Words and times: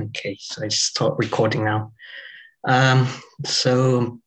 Okay, 0.00 0.36
so 0.40 0.64
I 0.64 0.68
start 0.68 1.14
recording 1.18 1.64
now. 1.64 1.92
Um, 2.66 3.06
so, 3.44 4.18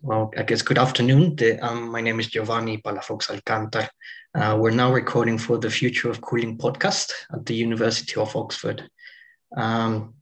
well, 0.00 0.30
I 0.38 0.44
guess 0.44 0.62
good 0.62 0.78
afternoon. 0.78 1.34
The, 1.34 1.58
um, 1.58 1.90
my 1.90 2.00
name 2.00 2.20
is 2.20 2.28
Giovani 2.28 2.80
Palafox 2.82 3.26
Alcantar. 3.26 3.88
Uh, 4.32 4.56
we're 4.60 4.70
now 4.70 4.92
recording 4.92 5.38
for 5.38 5.58
the 5.58 5.70
Future 5.70 6.08
of 6.08 6.20
Cooling 6.20 6.56
podcast 6.56 7.10
at 7.32 7.44
the 7.44 7.56
University 7.56 8.14
of 8.20 8.36
Oxford. 8.36 8.88
Um, 9.56 10.14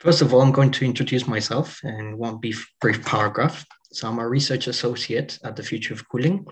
first 0.00 0.22
of 0.22 0.32
all, 0.32 0.40
I'm 0.40 0.52
going 0.52 0.70
to 0.70 0.86
introduce 0.86 1.26
myself 1.26 1.78
in 1.84 2.16
one 2.16 2.38
brief, 2.38 2.66
brief 2.80 3.04
paragraph. 3.04 3.66
So 3.92 4.08
I'm 4.08 4.18
a 4.18 4.26
research 4.26 4.66
associate 4.66 5.38
at 5.44 5.56
the 5.56 5.62
Future 5.62 5.92
of 5.92 6.08
Cooling, 6.08 6.46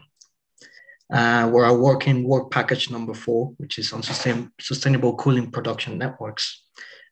uh, 1.12 1.48
where 1.48 1.64
I 1.64 1.72
work 1.72 2.06
in 2.06 2.24
work 2.24 2.50
package 2.50 2.90
number 2.90 3.14
four, 3.14 3.52
which 3.58 3.78
is 3.78 3.92
on 3.92 4.02
sustain, 4.02 4.50
sustainable 4.60 5.16
cooling 5.16 5.50
production 5.50 5.98
networks. 5.98 6.62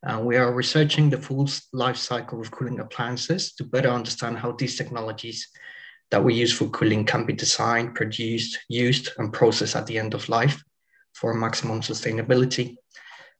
Uh, 0.07 0.21
we 0.21 0.37
are 0.37 0.55
researching 0.55 1.11
the 1.11 1.21
full 1.21 1.49
life 1.73 1.97
cycle 1.97 2.41
of 2.41 2.51
cooling 2.51 2.79
appliances 2.79 3.53
to 3.55 3.65
better 3.65 3.89
understand 3.89 4.39
how 4.39 4.53
these 4.53 4.77
technologies 4.77 5.49
that 6.11 6.23
we 6.23 6.35
use 6.35 6.53
for 6.53 6.69
cooling 6.69 7.05
can 7.05 7.27
be 7.27 7.33
designed, 7.33 7.95
produced, 7.95 8.59
used, 8.69 9.11
and 9.19 9.33
processed 9.33 9.77
at 9.77 9.87
the 9.87 9.99
end 9.99 10.15
of 10.15 10.29
life 10.29 10.63
for 11.15 11.35
maximum 11.35 11.81
sustainability. 11.81 12.77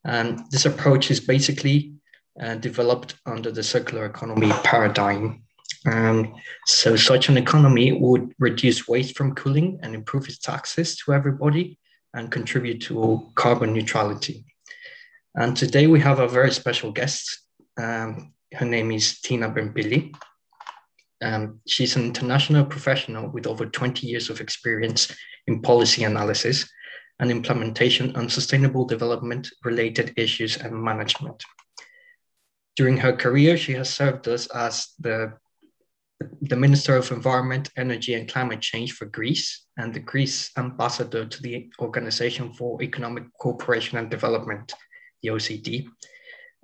And 0.05 0.41
this 0.51 0.67
approach 0.67 1.11
is 1.11 1.21
basically 1.21 1.93
uh, 2.41 2.57
developed 2.57 3.15
under 3.27 3.51
the 3.51 3.63
circular 3.63 4.07
economy 4.07 4.51
paradigm. 4.65 5.45
Um, 5.91 6.35
so 6.67 6.97
such 6.97 7.29
an 7.29 7.39
economy 7.39 7.93
would 7.93 8.35
reduce 8.39 8.89
waste 8.89 9.17
from 9.17 9.35
cooling 9.35 9.79
and 9.83 9.95
improve 9.95 10.29
its 10.29 10.49
access 10.49 10.97
to 10.97 11.13
everybody 11.13 11.79
and 12.15 12.31
contribute 12.31 12.81
to 12.83 13.31
carbon 13.35 13.73
neutrality. 13.73 14.45
And 15.35 15.57
today 15.57 15.87
we 15.87 16.01
have 16.01 16.19
a 16.19 16.29
very 16.29 16.53
special 16.53 16.93
guest. 16.93 17.43
Um, 17.77 18.35
her 18.55 18.67
name 18.67 18.91
is 18.93 19.21
Tina 19.21 19.51
Birmpili. 19.51 20.15
Um, 21.23 21.61
she's 21.67 21.97
an 21.97 22.05
international 22.05 22.65
professional 22.65 23.29
with 23.29 23.47
over 23.47 23.67
20 23.67 24.07
years 24.07 24.31
of 24.31 24.41
experience 24.41 25.15
in 25.47 25.63
policy 25.63 26.05
analysis 26.05 26.69
and 27.21 27.31
implementation 27.31 28.15
on 28.15 28.29
sustainable 28.29 28.85
development 28.85 29.49
related 29.65 30.13
issues 30.17 30.57
and 30.57 30.75
management. 30.75 31.43
During 32.77 32.97
her 32.99 33.13
career, 33.13 33.57
she 33.57 33.73
has 33.73 33.91
served 33.91 34.29
us 34.29 34.47
as 34.49 34.89
the, 35.01 35.33
the 36.21 36.57
Minister 36.57 36.97
of 36.97 37.11
Environment, 37.13 37.69
Energy 37.77 38.15
and 38.15 38.29
Climate 38.29 38.61
Change 38.61 38.93
for 38.93 39.07
Greece 39.07 39.67
and 39.77 39.95
the 39.95 40.01
Greece 40.01 40.51
ambassador 40.57 41.25
to 41.25 41.43
the 41.43 41.71
Organization 41.81 42.53
for 42.53 42.83
Economic 42.83 43.25
Cooperation 43.41 43.99
and 43.99 44.11
Development, 44.11 44.73
the 45.23 45.29
OECD. 45.31 45.87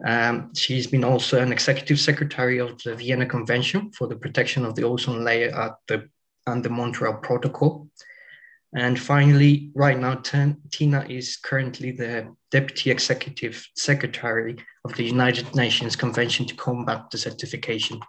Um, 0.04 0.52
she's 0.54 0.88
been 0.88 1.04
also 1.04 1.40
an 1.40 1.52
executive 1.52 2.00
secretary 2.00 2.58
of 2.58 2.82
the 2.82 2.96
Vienna 2.96 3.26
Convention 3.26 3.92
for 3.92 4.08
the 4.08 4.16
Protection 4.16 4.64
of 4.64 4.74
the 4.74 4.82
Ozone 4.82 5.22
Layer 5.22 5.54
at 5.54 5.74
the, 5.86 6.08
and 6.46 6.64
the 6.64 6.70
Montreal 6.70 7.14
Protocol. 7.14 7.88
And 8.76 8.98
finally, 8.98 9.70
right 9.76 9.98
now, 9.98 10.16
Tina 10.16 11.06
is 11.08 11.36
currently 11.36 11.92
the 11.92 12.34
Deputy 12.50 12.90
Executive 12.90 13.64
Secretary 13.76 14.56
of 14.84 14.96
the 14.96 15.04
United 15.04 15.54
Nations 15.54 15.94
Convention 15.94 16.44
to 16.46 16.56
Combat 16.56 17.04
Desertification. 17.12 18.00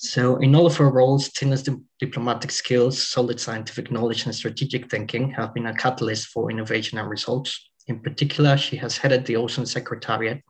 So, 0.00 0.36
in 0.36 0.54
all 0.54 0.64
of 0.64 0.76
her 0.76 0.88
roles, 0.88 1.28
Tina's 1.28 1.64
di- 1.64 1.74
diplomatic 1.98 2.52
skills, 2.52 3.04
solid 3.04 3.40
scientific 3.40 3.90
knowledge, 3.90 4.26
and 4.26 4.34
strategic 4.34 4.88
thinking 4.88 5.32
have 5.32 5.52
been 5.52 5.66
a 5.66 5.74
catalyst 5.74 6.28
for 6.28 6.52
innovation 6.52 6.98
and 6.98 7.10
results. 7.10 7.68
In 7.88 7.98
particular, 7.98 8.56
she 8.56 8.76
has 8.76 8.96
headed 8.96 9.26
the 9.26 9.34
Ozone 9.34 9.66
Secretariat 9.66 10.40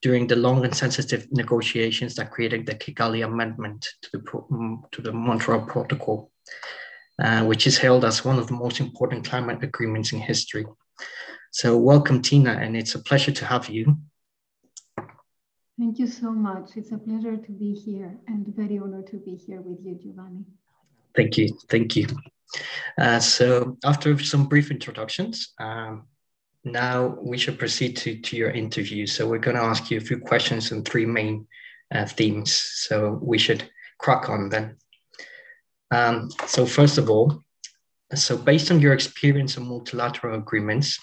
during 0.00 0.26
the 0.26 0.36
long 0.36 0.64
and 0.64 0.74
sensitive 0.74 1.26
negotiations 1.30 2.14
that 2.14 2.30
created 2.30 2.64
the 2.64 2.74
Kigali 2.74 3.22
Amendment 3.22 3.86
to 4.04 4.10
the, 4.12 4.18
mm, 4.18 4.90
to 4.92 5.02
the 5.02 5.12
Montreal 5.12 5.66
Protocol, 5.66 6.30
uh, 7.22 7.44
which 7.44 7.66
is 7.66 7.76
held 7.76 8.06
as 8.06 8.24
one 8.24 8.38
of 8.38 8.46
the 8.46 8.54
most 8.54 8.80
important 8.80 9.28
climate 9.28 9.62
agreements 9.62 10.14
in 10.14 10.18
history. 10.18 10.64
So, 11.50 11.76
welcome, 11.76 12.22
Tina, 12.22 12.52
and 12.52 12.74
it's 12.74 12.94
a 12.94 13.02
pleasure 13.02 13.32
to 13.32 13.44
have 13.44 13.68
you. 13.68 13.98
Thank 15.82 15.98
you 15.98 16.06
so 16.06 16.30
much. 16.30 16.76
It's 16.76 16.92
a 16.92 16.96
pleasure 16.96 17.36
to 17.36 17.50
be 17.50 17.74
here 17.74 18.16
and 18.28 18.46
very 18.54 18.78
honored 18.78 19.08
to 19.08 19.16
be 19.16 19.34
here 19.34 19.60
with 19.60 19.84
you, 19.84 19.96
Giovani. 19.96 20.44
Thank 21.16 21.36
you. 21.36 21.58
Thank 21.68 21.96
you. 21.96 22.06
Uh, 22.96 23.18
so, 23.18 23.76
after 23.84 24.16
some 24.20 24.46
brief 24.46 24.70
introductions, 24.70 25.52
um, 25.58 26.06
now 26.62 27.18
we 27.20 27.36
should 27.36 27.58
proceed 27.58 27.96
to, 27.96 28.16
to 28.16 28.36
your 28.36 28.52
interview. 28.52 29.08
So 29.08 29.26
we're 29.26 29.38
going 29.38 29.56
to 29.56 29.62
ask 29.64 29.90
you 29.90 29.98
a 29.98 30.00
few 30.08 30.20
questions 30.20 30.70
on 30.70 30.84
three 30.84 31.04
main 31.04 31.48
uh, 31.92 32.06
themes. 32.06 32.52
So 32.52 33.18
we 33.20 33.38
should 33.38 33.68
crack 33.98 34.30
on 34.30 34.50
then. 34.50 34.76
Um, 35.90 36.30
so 36.46 36.64
first 36.64 36.96
of 36.96 37.10
all, 37.10 37.42
so 38.14 38.36
based 38.36 38.70
on 38.70 38.78
your 38.78 38.92
experience 38.92 39.56
of 39.56 39.64
multilateral 39.64 40.38
agreements, 40.38 40.96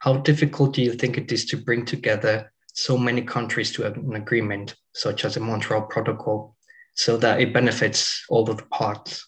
how 0.00 0.16
difficult 0.16 0.74
do 0.74 0.82
you 0.82 0.94
think 0.94 1.18
it 1.18 1.30
is 1.30 1.44
to 1.46 1.56
bring 1.56 1.84
together 1.84 2.50
so 2.74 2.98
many 2.98 3.22
countries 3.22 3.72
to 3.72 3.86
an 3.86 4.14
agreement, 4.14 4.74
such 4.92 5.24
as 5.24 5.34
the 5.34 5.40
Montreal 5.40 5.82
Protocol, 5.82 6.56
so 6.94 7.16
that 7.16 7.40
it 7.40 7.54
benefits 7.54 8.24
all 8.28 8.48
of 8.50 8.56
the 8.58 8.64
parts? 8.64 9.26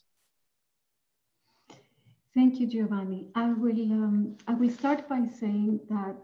Thank 2.34 2.60
you, 2.60 2.66
Giovani. 2.66 3.28
I 3.34 3.52
will, 3.52 3.80
um, 3.92 4.36
I 4.46 4.54
will 4.54 4.70
start 4.70 5.08
by 5.08 5.26
saying 5.40 5.80
that 5.88 6.18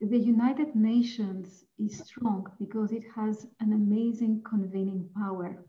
the 0.00 0.18
United 0.18 0.76
Nations 0.76 1.64
is 1.78 1.98
strong 1.98 2.46
because 2.60 2.92
it 2.92 3.02
has 3.16 3.46
an 3.60 3.72
amazing 3.72 4.42
convening 4.48 5.08
power. 5.16 5.64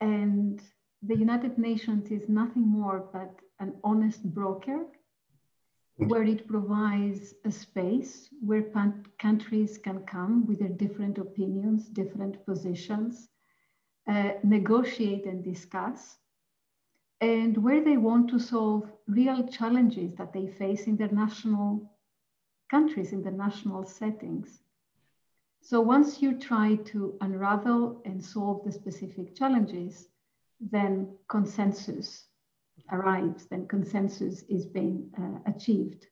And 0.00 0.60
the 1.02 1.16
United 1.16 1.58
Nations 1.58 2.10
is 2.10 2.28
nothing 2.28 2.66
more 2.66 3.08
but 3.12 3.38
an 3.60 3.74
honest 3.84 4.24
broker 4.24 4.86
where 5.96 6.22
it 6.22 6.46
provides 6.46 7.34
a 7.44 7.50
space 7.50 8.28
where 8.40 8.62
countries 9.18 9.78
can 9.78 10.00
come 10.04 10.46
with 10.46 10.60
their 10.60 10.68
different 10.68 11.18
opinions, 11.18 11.88
different 11.88 12.44
positions, 12.46 13.28
uh, 14.08 14.32
negotiate 14.42 15.26
and 15.26 15.42
discuss 15.42 16.18
and 17.20 17.56
where 17.56 17.82
they 17.82 17.96
want 17.96 18.28
to 18.28 18.38
solve 18.38 18.92
real 19.06 19.46
challenges 19.48 20.14
that 20.16 20.32
they 20.32 20.46
face 20.46 20.86
in 20.86 20.96
their 20.96 21.10
national 21.10 21.90
countries, 22.70 23.12
in 23.12 23.22
their 23.22 23.32
national 23.32 23.84
settings. 23.84 24.60
So 25.62 25.80
once 25.80 26.20
you 26.20 26.38
try 26.38 26.76
to 26.92 27.16
unravel 27.20 28.02
and 28.04 28.22
solve 28.22 28.64
the 28.64 28.72
specific 28.72 29.34
challenges, 29.34 30.08
then 30.60 31.16
consensus 31.28 32.25
arrives, 32.92 33.46
then 33.46 33.66
consensus 33.66 34.42
is 34.48 34.66
being 34.66 35.10
uh, 35.18 35.50
achieved. 35.50 36.06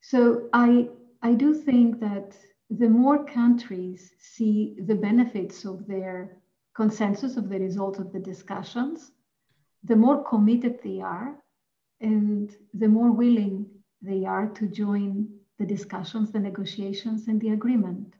So 0.00 0.48
I, 0.52 0.88
I 1.22 1.34
do 1.34 1.54
think 1.54 2.00
that 2.00 2.36
the 2.70 2.88
more 2.88 3.24
countries 3.24 4.12
see 4.18 4.76
the 4.86 4.94
benefits 4.94 5.64
of 5.64 5.86
their 5.86 6.36
consensus 6.74 7.36
of 7.36 7.48
the 7.48 7.58
results 7.58 7.98
of 7.98 8.12
the 8.12 8.20
discussions, 8.20 9.10
the 9.84 9.96
more 9.96 10.22
committed 10.24 10.80
they 10.82 11.00
are 11.00 11.34
and 12.00 12.54
the 12.74 12.88
more 12.88 13.10
willing 13.10 13.66
they 14.02 14.24
are 14.24 14.48
to 14.48 14.66
join 14.66 15.28
the 15.58 15.66
discussions, 15.66 16.32
the 16.32 16.38
negotiations, 16.38 17.28
and 17.28 17.40
the 17.40 17.50
agreement. 17.50 18.14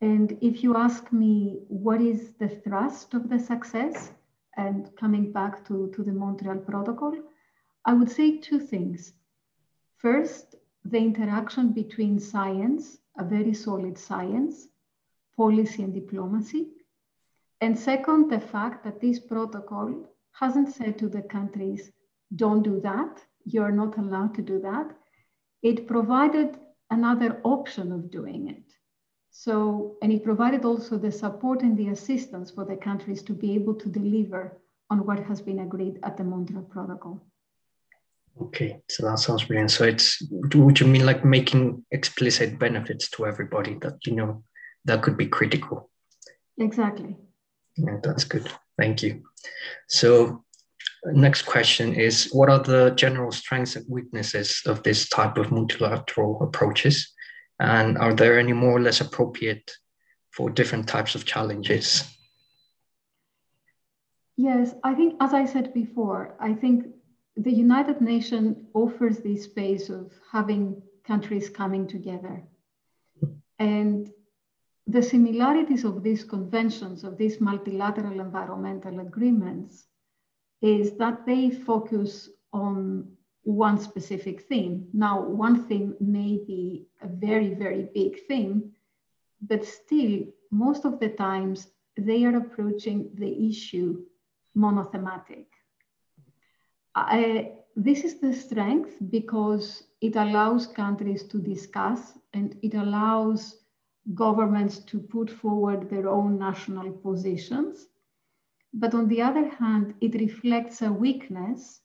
And 0.00 0.38
if 0.40 0.62
you 0.62 0.76
ask 0.76 1.12
me 1.12 1.60
what 1.68 2.00
is 2.00 2.30
the 2.38 2.48
thrust 2.48 3.14
of 3.14 3.28
the 3.28 3.38
success, 3.38 4.12
and 4.56 4.94
coming 4.96 5.32
back 5.32 5.66
to, 5.68 5.90
to 5.94 6.02
the 6.02 6.12
Montreal 6.12 6.58
Protocol, 6.58 7.14
I 7.84 7.94
would 7.94 8.10
say 8.10 8.38
two 8.38 8.60
things. 8.60 9.12
First, 9.96 10.56
the 10.84 10.98
interaction 10.98 11.72
between 11.72 12.18
science, 12.18 12.98
a 13.18 13.24
very 13.24 13.54
solid 13.54 13.98
science, 13.98 14.68
policy, 15.36 15.82
and 15.82 15.94
diplomacy, 15.94 16.68
and 17.60 17.78
second, 17.78 18.28
the 18.28 18.40
fact 18.40 18.82
that 18.84 19.00
this 19.00 19.20
protocol 19.20 20.08
hasn't 20.32 20.74
said 20.74 20.98
to 20.98 21.08
the 21.08 21.22
countries, 21.22 21.92
don't 22.34 22.62
do 22.62 22.80
that, 22.80 23.24
you're 23.44 23.70
not 23.70 23.96
allowed 23.98 24.34
to 24.34 24.42
do 24.42 24.58
that. 24.60 24.96
It 25.62 25.86
provided 25.86 26.58
another 26.90 27.40
option 27.44 27.92
of 27.92 28.10
doing 28.10 28.48
it. 28.48 28.71
So, 29.34 29.96
and 30.02 30.12
it 30.12 30.22
provided 30.22 30.64
also 30.66 30.98
the 30.98 31.10
support 31.10 31.62
and 31.62 31.76
the 31.76 31.88
assistance 31.88 32.50
for 32.50 32.66
the 32.66 32.76
countries 32.76 33.22
to 33.22 33.32
be 33.32 33.54
able 33.54 33.74
to 33.76 33.88
deliver 33.88 34.60
on 34.90 35.06
what 35.06 35.20
has 35.20 35.40
been 35.40 35.60
agreed 35.60 35.98
at 36.02 36.18
the 36.18 36.24
Montreal 36.24 36.64
Protocol. 36.64 37.18
Okay, 38.40 38.82
so 38.90 39.06
that 39.06 39.18
sounds 39.18 39.44
brilliant. 39.44 39.70
So 39.70 39.84
it's 39.84 40.22
would 40.30 40.78
you 40.80 40.86
mean 40.86 41.06
like 41.06 41.24
making 41.24 41.84
explicit 41.90 42.58
benefits 42.58 43.08
to 43.10 43.26
everybody 43.26 43.78
that 43.80 44.06
you 44.06 44.14
know 44.14 44.44
that 44.84 45.02
could 45.02 45.16
be 45.16 45.26
critical? 45.26 45.90
Exactly. 46.58 47.16
Yeah, 47.76 47.98
that's 48.02 48.24
good. 48.24 48.50
Thank 48.78 49.02
you. 49.02 49.22
So 49.88 50.44
next 51.06 51.42
question 51.42 51.94
is, 51.94 52.28
what 52.32 52.50
are 52.50 52.58
the 52.58 52.90
general 52.96 53.32
strengths 53.32 53.76
and 53.76 53.86
weaknesses 53.88 54.62
of 54.66 54.82
this 54.82 55.08
type 55.08 55.38
of 55.38 55.50
multilateral 55.50 56.42
approaches? 56.42 57.12
And 57.58 57.98
are 57.98 58.14
there 58.14 58.38
any 58.38 58.52
more 58.52 58.76
or 58.76 58.80
less 58.80 59.00
appropriate 59.00 59.70
for 60.30 60.50
different 60.50 60.88
types 60.88 61.14
of 61.14 61.24
challenges? 61.24 62.04
Yes, 64.36 64.74
I 64.82 64.94
think, 64.94 65.16
as 65.20 65.34
I 65.34 65.44
said 65.44 65.74
before, 65.74 66.34
I 66.40 66.54
think 66.54 66.86
the 67.36 67.52
United 67.52 68.00
Nations 68.00 68.56
offers 68.74 69.18
this 69.18 69.44
space 69.44 69.88
of 69.88 70.12
having 70.30 70.82
countries 71.04 71.48
coming 71.48 71.86
together. 71.86 72.42
And 73.58 74.10
the 74.86 75.02
similarities 75.02 75.84
of 75.84 76.02
these 76.02 76.24
conventions, 76.24 77.04
of 77.04 77.16
these 77.16 77.40
multilateral 77.40 78.20
environmental 78.20 79.00
agreements, 79.00 79.86
is 80.60 80.96
that 80.96 81.26
they 81.26 81.50
focus 81.50 82.28
on 82.52 83.12
one 83.44 83.78
specific 83.78 84.42
theme. 84.42 84.88
Now, 84.92 85.20
one 85.20 85.64
theme 85.66 85.96
may 86.00 86.38
be 86.46 86.86
a 87.02 87.08
very, 87.08 87.54
very 87.54 87.88
big 87.94 88.26
theme, 88.26 88.72
but 89.40 89.64
still, 89.64 90.24
most 90.50 90.84
of 90.84 91.00
the 91.00 91.08
times, 91.10 91.68
they 91.96 92.24
are 92.24 92.36
approaching 92.36 93.10
the 93.14 93.48
issue 93.48 94.04
monothematic. 94.54 95.46
I, 96.94 97.52
this 97.76 98.04
is 98.04 98.20
the 98.20 98.32
strength 98.32 98.96
because 99.10 99.84
it 100.00 100.16
allows 100.16 100.66
countries 100.66 101.24
to 101.28 101.38
discuss 101.38 102.18
and 102.34 102.56
it 102.62 102.74
allows 102.74 103.56
governments 104.14 104.78
to 104.80 104.98
put 104.98 105.30
forward 105.30 105.88
their 105.88 106.08
own 106.08 106.38
national 106.38 106.92
positions. 106.92 107.86
But 108.74 108.94
on 108.94 109.08
the 109.08 109.22
other 109.22 109.48
hand, 109.48 109.94
it 110.00 110.14
reflects 110.14 110.82
a 110.82 110.92
weakness, 110.92 111.81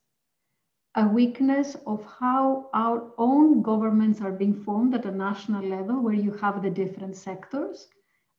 a 0.98 1.08
weakness 1.08 1.78
of 1.86 2.04
how 2.20 2.70
our 2.74 3.12
own 3.20 3.62
governments 3.62 4.20
are 4.20 4.32
being 4.32 4.64
formed 4.64 4.96
at 4.96 5.06
a 5.06 5.12
national 5.12 5.64
level, 5.64 6.02
where 6.02 6.16
you 6.16 6.32
have 6.34 6.64
the 6.64 6.70
different 6.72 7.16
sectors. 7.16 7.88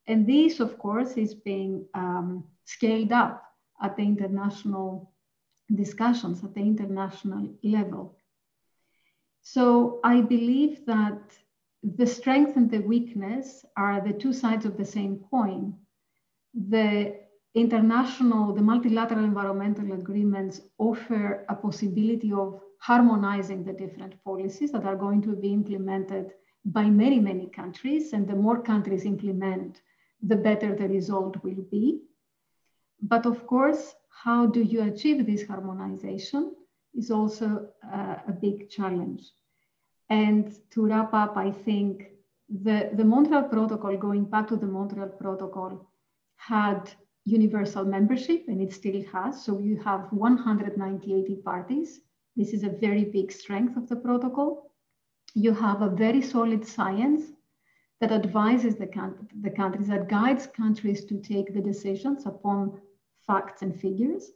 And 0.08 0.26
this, 0.26 0.58
of 0.58 0.76
course, 0.78 1.12
is 1.16 1.34
being 1.34 1.86
um, 1.94 2.44
scaled 2.64 3.12
up 3.12 3.44
at 3.80 3.96
the 3.96 4.02
international 4.02 5.12
discussions, 5.72 6.42
at 6.42 6.54
the 6.54 6.60
international 6.60 7.48
level. 7.62 8.16
So 9.42 10.00
I 10.02 10.20
believe 10.20 10.84
that 10.86 11.38
the 11.82 12.06
strength 12.06 12.56
and 12.56 12.68
the 12.68 12.80
weakness 12.80 13.64
are 13.76 14.00
the 14.00 14.12
two 14.12 14.32
sides 14.32 14.64
of 14.66 14.76
the 14.76 14.84
same 14.84 15.24
coin. 15.30 15.74
The 16.54 17.20
international, 17.54 18.54
the 18.54 18.62
multilateral 18.62 19.24
environmental 19.24 19.92
agreements 19.92 20.60
offer 20.78 21.44
a 21.48 21.54
possibility 21.54 22.32
of 22.32 22.60
harmonizing 22.80 23.64
the 23.64 23.72
different 23.72 24.22
policies 24.22 24.70
that 24.72 24.84
are 24.84 24.96
going 24.96 25.22
to 25.22 25.34
be 25.34 25.52
implemented 25.52 26.32
by 26.64 26.84
many, 26.84 27.18
many 27.18 27.46
countries. 27.48 28.12
And 28.12 28.28
the 28.28 28.36
more 28.36 28.62
countries 28.62 29.04
implement, 29.04 29.80
the 30.22 30.36
better 30.36 30.74
the 30.74 30.88
result 30.88 31.42
will 31.42 31.64
be. 31.70 32.00
But 33.00 33.26
of 33.26 33.46
course, 33.46 33.94
how 34.10 34.46
do 34.46 34.62
you 34.62 34.82
achieve 34.82 35.24
this 35.26 35.46
harmonization 35.46 36.54
is 36.94 37.10
also 37.10 37.68
uh, 37.92 38.16
a 38.26 38.32
big 38.32 38.68
challenge. 38.68 39.22
And 40.10 40.54
to 40.70 40.86
wrap 40.86 41.12
up, 41.14 41.36
I 41.36 41.50
think 41.50 42.06
the, 42.48 42.90
the 42.94 43.04
Montreal 43.04 43.44
Protocol, 43.44 43.96
going 43.96 44.24
back 44.24 44.48
to 44.48 44.56
the 44.56 44.66
Montreal 44.66 45.08
Protocol, 45.08 45.90
had 46.36 46.90
universal 47.28 47.84
membership 47.84 48.44
and 48.48 48.60
it 48.60 48.72
still 48.72 49.02
has. 49.12 49.44
So 49.44 49.58
you 49.58 49.76
have 49.84 50.12
198 50.12 51.44
parties. 51.44 52.00
This 52.36 52.52
is 52.52 52.64
a 52.64 52.70
very 52.70 53.04
big 53.04 53.32
strength 53.32 53.76
of 53.76 53.88
the 53.88 53.96
protocol. 53.96 54.72
You 55.34 55.52
have 55.52 55.82
a 55.82 55.90
very 55.90 56.22
solid 56.22 56.66
science 56.66 57.22
that 58.00 58.12
advises 58.12 58.76
the, 58.76 58.88
the 59.40 59.50
countries, 59.50 59.88
that 59.88 60.08
guides 60.08 60.46
countries 60.46 61.04
to 61.06 61.20
take 61.20 61.52
the 61.52 61.60
decisions 61.60 62.26
upon 62.26 62.80
facts 63.26 63.62
and 63.62 63.78
figures. 63.78 64.30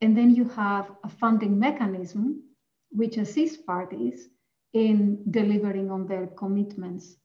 And 0.00 0.16
then 0.16 0.34
you 0.34 0.48
have 0.50 0.90
a 1.04 1.08
funding 1.08 1.58
mechanism 1.58 2.42
which 2.90 3.16
assists 3.16 3.58
parties 3.58 4.28
in 4.72 5.22
delivering 5.30 5.90
on 5.90 6.06
their 6.06 6.26
commitments. 6.26 7.16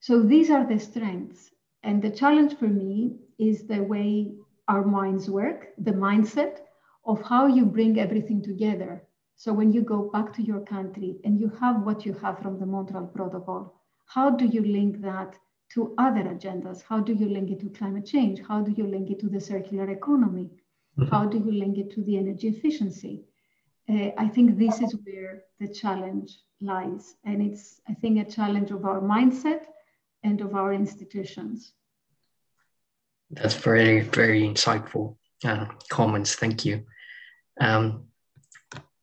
So 0.00 0.22
these 0.22 0.50
are 0.50 0.66
the 0.66 0.78
strengths. 0.78 1.50
And 1.82 2.02
the 2.02 2.10
challenge 2.10 2.56
for 2.56 2.68
me 2.68 3.16
is 3.38 3.66
the 3.66 3.82
way 3.82 4.32
our 4.66 4.84
minds 4.84 5.30
work, 5.30 5.68
the 5.78 5.92
mindset 5.92 6.60
of 7.04 7.22
how 7.22 7.46
you 7.46 7.64
bring 7.64 7.98
everything 7.98 8.42
together. 8.42 9.02
So 9.36 9.52
when 9.52 9.72
you 9.72 9.82
go 9.82 10.10
back 10.10 10.32
to 10.34 10.42
your 10.42 10.60
country 10.60 11.20
and 11.24 11.40
you 11.40 11.48
have 11.60 11.82
what 11.82 12.04
you 12.04 12.12
have 12.14 12.40
from 12.40 12.58
the 12.58 12.66
Montreal 12.66 13.06
Protocol, 13.06 13.80
how 14.06 14.30
do 14.30 14.46
you 14.46 14.62
link 14.62 15.00
that 15.02 15.38
to 15.74 15.94
other 15.98 16.22
agendas? 16.22 16.82
How 16.82 17.00
do 17.00 17.12
you 17.12 17.28
link 17.28 17.50
it 17.50 17.60
to 17.60 17.68
climate 17.68 18.06
change? 18.06 18.40
How 18.40 18.60
do 18.60 18.72
you 18.72 18.86
link 18.86 19.10
it 19.10 19.20
to 19.20 19.28
the 19.28 19.40
circular 19.40 19.90
economy? 19.90 20.50
Mm-hmm. 20.98 21.10
How 21.10 21.24
do 21.26 21.38
you 21.38 21.52
link 21.52 21.78
it 21.78 21.90
to 21.92 22.02
the 22.02 22.18
energy 22.18 22.48
efficiency? 22.48 23.24
Uh, 23.88 24.10
I 24.18 24.28
think 24.28 24.58
this 24.58 24.80
is 24.80 24.96
where 25.04 25.42
the 25.60 25.68
challenge 25.68 26.38
lies. 26.60 27.14
And 27.24 27.40
it's, 27.40 27.80
I 27.88 27.94
think, 27.94 28.18
a 28.18 28.30
challenge 28.30 28.70
of 28.70 28.84
our 28.84 29.00
mindset 29.00 29.66
and 30.28 30.40
of 30.40 30.54
our 30.54 30.72
institutions. 30.72 31.72
That's 33.30 33.54
very, 33.54 34.00
very 34.00 34.42
insightful 34.42 35.16
uh, 35.44 35.66
comments. 35.90 36.34
Thank 36.34 36.64
you. 36.64 36.84
Um, 37.60 38.04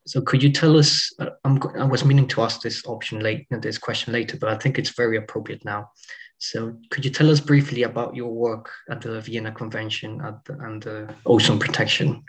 so 0.05 0.21
could 0.21 0.43
you 0.43 0.51
tell 0.51 0.77
us, 0.77 1.11
uh, 1.19 1.31
i 1.43 1.83
was 1.83 2.05
meaning 2.05 2.27
to 2.27 2.41
ask 2.41 2.61
this 2.61 2.85
option 2.85 3.19
late, 3.19 3.47
this 3.49 3.79
question 3.79 4.13
later, 4.13 4.37
but 4.37 4.49
I 4.49 4.57
think 4.57 4.77
it's 4.77 4.91
very 4.91 5.17
appropriate 5.17 5.65
now. 5.65 5.91
So 6.37 6.77
could 6.91 7.03
you 7.05 7.11
tell 7.11 7.31
us 7.31 7.39
briefly 7.39 7.83
about 7.83 8.15
your 8.15 8.31
work 8.31 8.69
at 8.89 9.01
the 9.01 9.21
Vienna 9.21 9.51
Convention 9.51 10.17
the, 10.17 10.53
and 10.65 10.83
the 10.83 11.13
ozone 11.25 11.59
protection? 11.59 12.23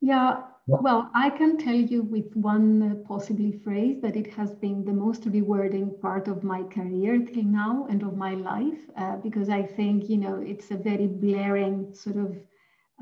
Yeah, 0.00 0.42
well, 0.68 1.10
I 1.14 1.30
can 1.30 1.56
tell 1.56 1.74
you 1.74 2.02
with 2.02 2.34
one 2.36 2.82
uh, 2.82 3.08
possibly 3.08 3.52
phrase 3.64 4.02
that 4.02 4.16
it 4.16 4.32
has 4.34 4.54
been 4.54 4.84
the 4.84 4.92
most 4.92 5.24
rewarding 5.24 5.94
part 6.02 6.28
of 6.28 6.44
my 6.44 6.62
career 6.64 7.18
till 7.18 7.44
now 7.44 7.86
and 7.88 8.02
of 8.02 8.16
my 8.16 8.34
life, 8.34 8.78
uh, 8.96 9.16
because 9.16 9.48
I 9.48 9.62
think, 9.62 10.10
you 10.10 10.18
know, 10.18 10.36
it's 10.44 10.70
a 10.70 10.76
very 10.76 11.06
blaring 11.06 11.94
sort 11.94 12.16
of 12.16 12.36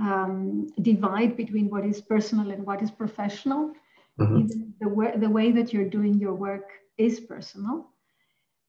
um, 0.00 0.68
divide 0.82 1.36
between 1.36 1.68
what 1.68 1.84
is 1.84 2.00
personal 2.00 2.52
and 2.52 2.64
what 2.64 2.82
is 2.82 2.90
professional. 2.90 3.72
Mm-hmm. 4.20 4.46
The, 4.80 5.18
the 5.18 5.28
way 5.28 5.50
that 5.52 5.72
you're 5.72 5.88
doing 5.88 6.14
your 6.18 6.34
work 6.34 6.70
is 6.98 7.18
personal. 7.18 7.90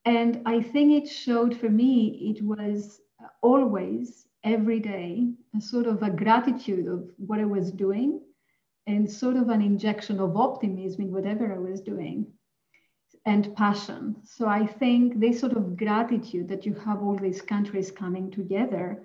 And 0.05 0.41
I 0.45 0.61
think 0.61 1.03
it 1.03 1.07
showed 1.07 1.55
for 1.55 1.69
me, 1.69 2.33
it 2.35 2.43
was 2.43 3.01
always, 3.41 4.27
every 4.43 4.79
day, 4.79 5.29
a 5.55 5.61
sort 5.61 5.85
of 5.85 6.01
a 6.01 6.09
gratitude 6.09 6.87
of 6.87 7.09
what 7.17 7.39
I 7.39 7.45
was 7.45 7.71
doing 7.71 8.21
and 8.87 9.11
sort 9.11 9.35
of 9.35 9.49
an 9.49 9.61
injection 9.61 10.19
of 10.19 10.37
optimism 10.37 11.01
in 11.01 11.11
whatever 11.11 11.53
I 11.53 11.59
was 11.59 11.81
doing 11.81 12.25
and 13.25 13.53
passion. 13.57 14.15
So 14.23 14.47
I 14.47 14.65
think 14.65 15.19
this 15.19 15.41
sort 15.41 15.51
of 15.51 15.75
gratitude 15.75 16.47
that 16.47 16.65
you 16.65 16.73
have 16.73 17.03
all 17.03 17.15
these 17.15 17.41
countries 17.41 17.91
coming 17.91 18.31
together 18.31 19.03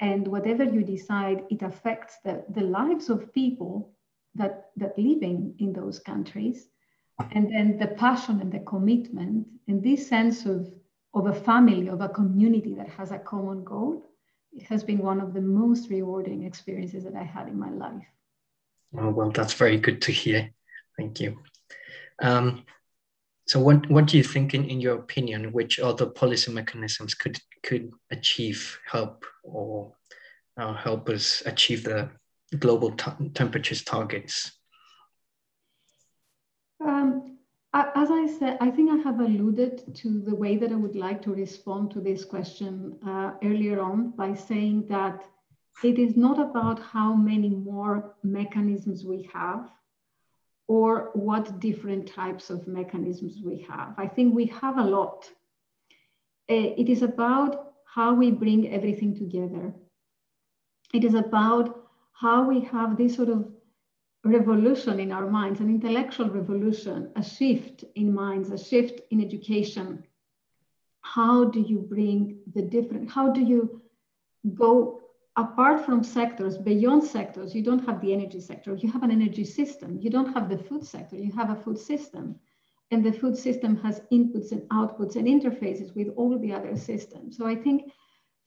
and 0.00 0.28
whatever 0.28 0.64
you 0.64 0.82
decide, 0.82 1.44
it 1.48 1.62
affects 1.62 2.18
the, 2.24 2.44
the 2.50 2.60
lives 2.60 3.08
of 3.08 3.32
people 3.32 3.94
that, 4.34 4.70
that 4.76 4.98
living 4.98 5.54
in 5.58 5.72
those 5.72 5.98
countries. 5.98 6.68
And 7.30 7.50
then 7.52 7.78
the 7.78 7.86
passion 7.86 8.40
and 8.40 8.52
the 8.52 8.60
commitment 8.60 9.46
and 9.68 9.82
this 9.82 10.06
sense 10.06 10.44
of, 10.44 10.70
of 11.14 11.26
a 11.26 11.34
family, 11.34 11.88
of 11.88 12.00
a 12.00 12.08
community 12.08 12.74
that 12.74 12.88
has 12.88 13.10
a 13.10 13.18
common 13.18 13.64
goal, 13.64 14.04
it 14.52 14.64
has 14.64 14.84
been 14.84 14.98
one 14.98 15.20
of 15.20 15.32
the 15.32 15.40
most 15.40 15.88
rewarding 15.88 16.44
experiences 16.44 17.04
that 17.04 17.14
I 17.14 17.22
had 17.22 17.48
in 17.48 17.58
my 17.58 17.70
life. 17.70 18.04
Oh, 18.96 19.10
well, 19.10 19.30
that's 19.30 19.54
very 19.54 19.78
good 19.78 20.02
to 20.02 20.12
hear. 20.12 20.50
Thank 20.98 21.20
you. 21.20 21.38
Um, 22.20 22.64
so 23.46 23.60
what, 23.60 23.90
what 23.90 24.06
do 24.06 24.16
you 24.16 24.22
think, 24.22 24.54
in, 24.54 24.64
in 24.64 24.80
your 24.80 24.96
opinion, 24.96 25.52
which 25.52 25.80
other 25.80 26.06
policy 26.06 26.52
mechanisms 26.52 27.14
could, 27.14 27.38
could 27.62 27.90
achieve 28.10 28.78
help 28.86 29.24
or 29.42 29.92
uh, 30.56 30.74
help 30.74 31.08
us 31.08 31.42
achieve 31.46 31.84
the 31.84 32.10
global 32.58 32.92
temperatures 32.92 33.82
targets? 33.82 34.52
Um, 36.84 37.38
as 37.74 38.10
I 38.10 38.26
said, 38.38 38.58
I 38.60 38.70
think 38.70 38.90
I 38.90 38.96
have 38.96 39.20
alluded 39.20 39.94
to 39.96 40.20
the 40.20 40.34
way 40.34 40.56
that 40.56 40.70
I 40.70 40.76
would 40.76 40.96
like 40.96 41.22
to 41.22 41.32
respond 41.32 41.90
to 41.92 42.00
this 42.00 42.24
question 42.24 42.98
uh, 43.06 43.32
earlier 43.42 43.80
on 43.80 44.10
by 44.10 44.34
saying 44.34 44.86
that 44.88 45.24
it 45.82 45.98
is 45.98 46.16
not 46.16 46.38
about 46.38 46.80
how 46.80 47.14
many 47.14 47.50
more 47.50 48.14
mechanisms 48.22 49.04
we 49.04 49.28
have 49.32 49.70
or 50.68 51.10
what 51.14 51.60
different 51.60 52.06
types 52.06 52.50
of 52.50 52.66
mechanisms 52.66 53.40
we 53.44 53.66
have. 53.68 53.94
I 53.98 54.06
think 54.06 54.34
we 54.34 54.46
have 54.46 54.78
a 54.78 54.84
lot. 54.84 55.28
Eh, 56.48 56.74
it 56.76 56.88
is 56.88 57.02
about 57.02 57.74
how 57.84 58.14
we 58.14 58.30
bring 58.30 58.72
everything 58.72 59.14
together. 59.14 59.74
It 60.94 61.04
is 61.04 61.14
about 61.14 61.88
how 62.12 62.48
we 62.48 62.60
have 62.60 62.96
this 62.96 63.16
sort 63.16 63.28
of 63.28 63.50
revolution 64.24 65.00
in 65.00 65.10
our 65.10 65.28
minds, 65.28 65.60
an 65.60 65.68
intellectual 65.68 66.30
revolution, 66.30 67.10
a 67.16 67.22
shift 67.22 67.84
in 67.96 68.14
minds, 68.14 68.50
a 68.50 68.58
shift 68.58 69.00
in 69.10 69.20
education. 69.20 70.04
How 71.00 71.44
do 71.44 71.60
you 71.60 71.80
bring 71.80 72.38
the 72.54 72.62
different, 72.62 73.10
how 73.10 73.32
do 73.32 73.40
you 73.42 73.82
go 74.54 75.01
apart 75.36 75.84
from 75.84 76.04
sectors, 76.04 76.58
beyond 76.58 77.04
sectors? 77.04 77.54
You 77.54 77.62
don't 77.62 77.84
have 77.86 78.00
the 78.00 78.12
energy 78.12 78.40
sector, 78.40 78.74
you 78.74 78.90
have 78.92 79.02
an 79.02 79.10
energy 79.10 79.44
system. 79.44 79.98
You 80.00 80.10
don't 80.10 80.32
have 80.34 80.48
the 80.48 80.58
food 80.58 80.84
sector, 80.84 81.16
you 81.16 81.32
have 81.32 81.50
a 81.50 81.56
food 81.62 81.78
system. 81.78 82.36
And 82.90 83.02
the 83.02 83.12
food 83.12 83.36
system 83.36 83.76
has 83.78 84.02
inputs 84.12 84.52
and 84.52 84.62
outputs 84.68 85.16
and 85.16 85.26
interfaces 85.26 85.94
with 85.94 86.08
all 86.16 86.38
the 86.38 86.52
other 86.52 86.76
systems. 86.76 87.38
So 87.38 87.46
I 87.46 87.56
think 87.56 87.90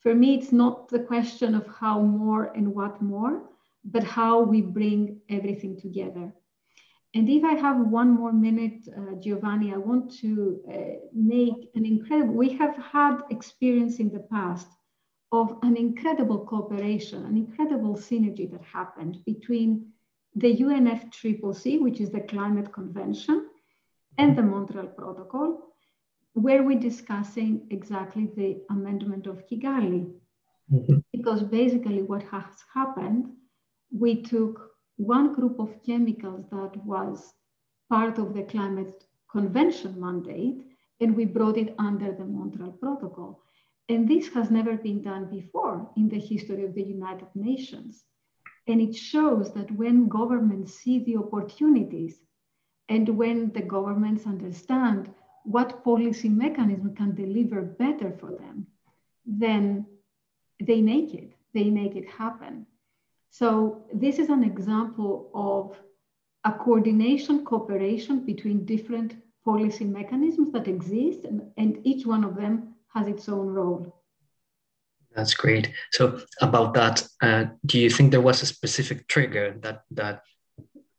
for 0.01 0.13
me, 0.13 0.35
it's 0.35 0.51
not 0.51 0.87
the 0.89 0.99
question 0.99 1.55
of 1.55 1.65
how 1.65 1.99
more 1.99 2.53
and 2.55 2.75
what 2.75 3.01
more, 3.01 3.49
but 3.83 4.03
how 4.03 4.41
we 4.41 4.61
bring 4.61 5.19
everything 5.29 5.79
together. 5.79 6.31
And 7.15 7.27
if 7.29 7.43
I 7.43 7.53
have 7.53 7.79
one 7.79 8.11
more 8.11 8.33
minute, 8.33 8.87
uh, 8.95 9.15
Giovani, 9.15 9.73
I 9.73 9.77
want 9.77 10.13
to 10.19 10.61
uh, 10.69 11.07
make 11.13 11.71
an 11.73 11.85
incredible, 11.85 12.35
we 12.35 12.49
have 12.57 12.75
had 12.77 13.21
experience 13.31 13.99
in 13.99 14.11
the 14.11 14.19
past 14.19 14.67
of 15.31 15.57
an 15.63 15.75
incredible 15.75 16.45
cooperation, 16.45 17.25
an 17.25 17.37
incredible 17.37 17.95
synergy 17.95 18.49
that 18.51 18.61
happened 18.61 19.17
between 19.25 19.91
the 20.35 20.55
UNFCCC, 20.55 21.81
which 21.81 21.99
is 21.99 22.11
the 22.11 22.21
Climate 22.21 22.71
Convention, 22.71 23.49
and 24.17 24.37
the 24.37 24.43
Montreal 24.43 24.87
Protocol, 24.87 25.61
where 26.33 26.63
we're 26.63 26.79
discussing 26.79 27.67
exactly 27.69 28.29
the 28.35 28.61
amendment 28.69 29.27
of 29.27 29.47
Kigali. 29.47 30.11
Mm-hmm. 30.71 30.97
Because 31.11 31.43
basically, 31.43 32.01
what 32.01 32.23
has 32.23 32.45
happened 32.73 33.29
we 33.91 34.21
took 34.21 34.71
one 34.97 35.33
group 35.33 35.59
of 35.59 35.81
chemicals 35.85 36.45
that 36.51 36.75
was 36.85 37.33
part 37.89 38.17
of 38.17 38.33
the 38.33 38.43
climate 38.43 39.05
convention 39.31 39.99
mandate 39.99 40.61
and 41.01 41.15
we 41.15 41.25
brought 41.25 41.57
it 41.57 41.75
under 41.77 42.11
the 42.11 42.25
Montreal 42.25 42.71
Protocol. 42.71 43.41
And 43.87 44.07
this 44.07 44.29
has 44.29 44.49
never 44.49 44.75
been 44.77 45.01
done 45.01 45.29
before 45.29 45.89
in 45.95 46.09
the 46.09 46.19
history 46.19 46.63
of 46.63 46.73
the 46.73 46.83
United 46.83 47.27
Nations. 47.35 48.03
And 48.67 48.81
it 48.81 48.95
shows 48.95 49.53
that 49.53 49.71
when 49.71 50.07
governments 50.07 50.73
see 50.73 50.99
the 50.99 51.17
opportunities 51.17 52.19
and 52.89 53.07
when 53.09 53.51
the 53.53 53.61
governments 53.61 54.25
understand 54.25 55.13
what 55.43 55.83
policy 55.83 56.29
mechanism 56.29 56.95
can 56.95 57.13
deliver 57.13 57.61
better 57.61 58.11
for 58.19 58.31
them, 58.31 58.65
then 59.25 59.85
they 60.59 60.81
make 60.81 61.13
it, 61.13 61.33
they 61.53 61.69
make 61.69 61.95
it 61.95 62.09
happen. 62.09 62.65
So 63.29 63.85
this 63.93 64.17
is 64.17 64.29
an 64.29 64.43
example 64.43 65.29
of 65.33 65.77
a 66.43 66.57
coordination, 66.57 67.45
cooperation 67.45 68.25
between 68.25 68.65
different 68.65 69.15
policy 69.43 69.85
mechanisms 69.85 70.51
that 70.53 70.67
exist, 70.67 71.25
and, 71.25 71.41
and 71.57 71.79
each 71.83 72.05
one 72.05 72.23
of 72.23 72.35
them 72.35 72.74
has 72.95 73.07
its 73.07 73.29
own 73.29 73.47
role. 73.47 74.01
That's 75.15 75.33
great. 75.33 75.71
So 75.91 76.21
about 76.41 76.73
that, 76.73 77.07
uh, 77.21 77.45
do 77.65 77.79
you 77.79 77.89
think 77.89 78.11
there 78.11 78.21
was 78.21 78.41
a 78.41 78.45
specific 78.45 79.07
trigger 79.07 79.55
that 79.61 79.83
that 79.91 80.23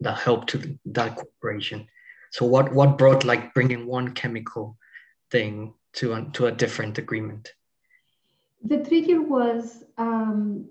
that 0.00 0.18
helped 0.18 0.48
to 0.50 0.78
that 0.86 1.16
cooperation? 1.16 1.86
So 2.30 2.46
what 2.46 2.72
what 2.72 2.98
brought 2.98 3.24
like 3.24 3.54
bringing 3.54 3.86
one 3.86 4.14
chemical 4.14 4.78
thing 5.30 5.74
to 5.94 6.14
a, 6.14 6.24
to 6.32 6.46
a 6.46 6.52
different 6.52 6.98
agreement? 6.98 7.52
The 8.64 8.78
trigger 8.78 9.20
was 9.20 9.84
um, 9.98 10.68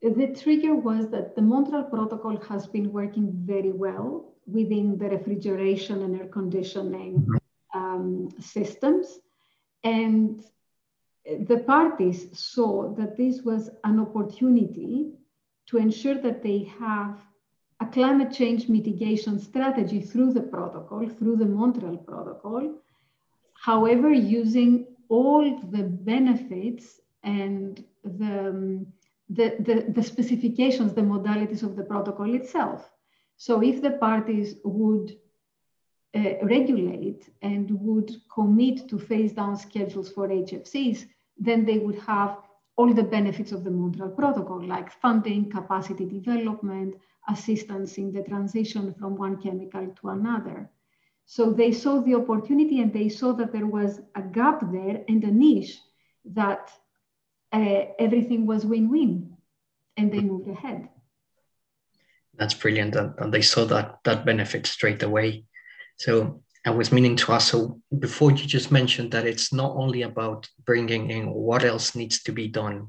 the 0.00 0.28
trigger 0.28 0.74
was 0.74 1.10
that 1.10 1.34
the 1.36 1.42
Montreal 1.42 1.84
Protocol 1.84 2.36
has 2.48 2.66
been 2.66 2.92
working 2.92 3.32
very 3.44 3.72
well 3.72 4.34
within 4.46 4.98
the 4.98 5.08
refrigeration 5.08 6.02
and 6.02 6.20
air 6.20 6.26
conditioning 6.26 7.26
um, 7.74 8.28
systems. 8.40 9.18
And 9.84 10.42
the 11.24 11.58
parties 11.66 12.38
saw 12.38 12.94
that 12.94 13.16
this 13.16 13.42
was 13.42 13.70
an 13.84 14.00
opportunity 14.00 15.12
to 15.66 15.78
ensure 15.78 16.16
that 16.16 16.42
they 16.42 16.64
have 16.78 17.20
a 17.80 17.86
climate 17.86 18.32
change 18.32 18.68
mitigation 18.68 19.38
strategy 19.38 20.00
through 20.00 20.32
the 20.32 20.42
protocol, 20.42 21.08
through 21.08 21.36
the 21.36 21.46
Montreal 21.46 21.96
Protocol, 21.96 22.74
however, 23.54 24.10
using 24.12 24.86
all 25.08 25.60
the 25.70 25.82
benefits 25.82 27.00
and 27.22 27.84
the 28.04 28.84
the, 29.28 29.56
the, 29.60 29.92
the 29.92 30.02
specifications, 30.02 30.92
the 30.92 31.00
modalities 31.00 31.62
of 31.62 31.74
the 31.74 31.84
protocol 31.84 32.34
itself. 32.34 32.90
So 33.36 33.62
if 33.62 33.80
the 33.80 33.92
parties 33.92 34.56
would 34.62 35.16
uh, 36.14 36.34
regulate 36.42 37.28
and 37.42 37.70
would 37.70 38.10
commit 38.32 38.88
to 38.88 38.98
phase 38.98 39.32
down 39.32 39.56
schedules 39.56 40.10
for 40.10 40.28
HFCs, 40.28 41.06
then 41.38 41.64
they 41.64 41.78
would 41.78 41.98
have 42.00 42.38
all 42.76 42.92
the 42.92 43.02
benefits 43.02 43.52
of 43.52 43.64
the 43.64 43.70
Montreal 43.70 44.10
Protocol, 44.10 44.66
like 44.66 44.92
funding, 45.00 45.50
capacity 45.50 46.04
development, 46.04 46.94
assistance 47.28 47.98
in 47.98 48.12
the 48.12 48.22
transition 48.22 48.94
from 48.94 49.16
one 49.16 49.40
chemical 49.40 49.86
to 50.00 50.08
another. 50.08 50.70
So 51.24 51.52
they 51.52 51.72
saw 51.72 52.00
the 52.00 52.14
opportunity 52.16 52.80
and 52.80 52.92
they 52.92 53.08
saw 53.08 53.32
that 53.34 53.52
there 53.52 53.66
was 53.66 54.00
a 54.14 54.22
gap 54.22 54.60
there 54.72 55.04
and 55.08 55.22
a 55.24 55.30
niche 55.30 55.78
that 56.24 56.70
uh, 57.52 57.84
everything 57.98 58.46
was 58.46 58.66
win-win 58.66 59.36
and 59.96 60.12
they 60.12 60.20
moved 60.20 60.48
ahead 60.48 60.88
that's 62.34 62.54
brilliant 62.54 62.96
and, 62.96 63.14
and, 63.18 63.32
they 63.32 63.42
saw 63.42 63.64
that 63.64 63.98
that 64.04 64.24
benefit 64.24 64.66
straight 64.66 65.02
away 65.02 65.44
so 65.96 66.42
i 66.66 66.70
was 66.70 66.92
meaning 66.92 67.16
to 67.16 67.32
ask 67.32 67.50
so 67.50 67.80
before 67.98 68.30
you 68.30 68.46
just 68.46 68.70
mentioned 68.70 69.10
that 69.10 69.26
it's 69.26 69.52
not 69.52 69.72
only 69.76 70.02
about 70.02 70.48
bringing 70.64 71.10
in 71.10 71.30
what 71.30 71.64
else 71.64 71.94
needs 71.94 72.22
to 72.22 72.32
be 72.32 72.48
done 72.48 72.88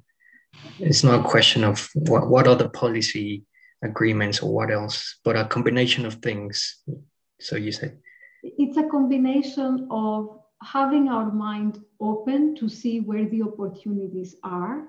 it's 0.79 1.03
not 1.03 1.19
a 1.19 1.29
question 1.29 1.63
of 1.63 1.89
what, 1.95 2.29
what 2.29 2.47
other 2.47 2.69
policy 2.69 3.43
agreements 3.83 4.41
or 4.41 4.53
what 4.53 4.71
else 4.71 5.19
but 5.23 5.35
a 5.35 5.45
combination 5.45 6.05
of 6.05 6.15
things 6.15 6.83
so 7.39 7.55
you 7.55 7.71
said 7.71 7.97
it's 8.43 8.77
a 8.77 8.83
combination 8.83 9.87
of 9.89 10.39
having 10.61 11.09
our 11.09 11.31
mind 11.31 11.79
open 11.99 12.55
to 12.55 12.69
see 12.69 12.99
where 12.99 13.25
the 13.25 13.41
opportunities 13.41 14.35
are 14.43 14.87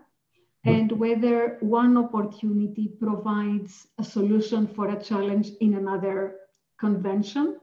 and 0.67 0.91
whether 0.93 1.59
one 1.61 1.97
opportunity 1.97 2.89
provides 2.99 3.87
a 3.99 4.05
solution 4.05 4.67
for 4.67 4.89
a 4.89 5.03
challenge 5.03 5.51
in 5.61 5.75
another 5.75 6.37
convention. 6.81 7.59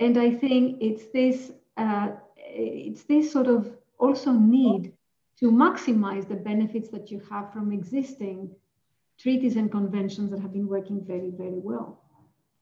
And 0.00 0.16
I 0.18 0.30
think 0.32 0.78
it's 0.80 1.06
this, 1.12 1.52
uh, 1.76 2.10
it's 2.36 3.04
this 3.04 3.32
sort 3.32 3.48
of 3.48 3.76
also 3.98 4.32
need 4.32 4.92
to 5.40 5.50
maximize 5.50 6.28
the 6.28 6.36
benefits 6.36 6.88
that 6.90 7.10
you 7.10 7.20
have 7.30 7.52
from 7.52 7.72
existing 7.72 8.54
treaties 9.18 9.56
and 9.56 9.70
conventions 9.70 10.30
that 10.30 10.40
have 10.40 10.52
been 10.52 10.68
working 10.68 11.04
very, 11.04 11.30
very 11.30 11.58
well. 11.58 12.02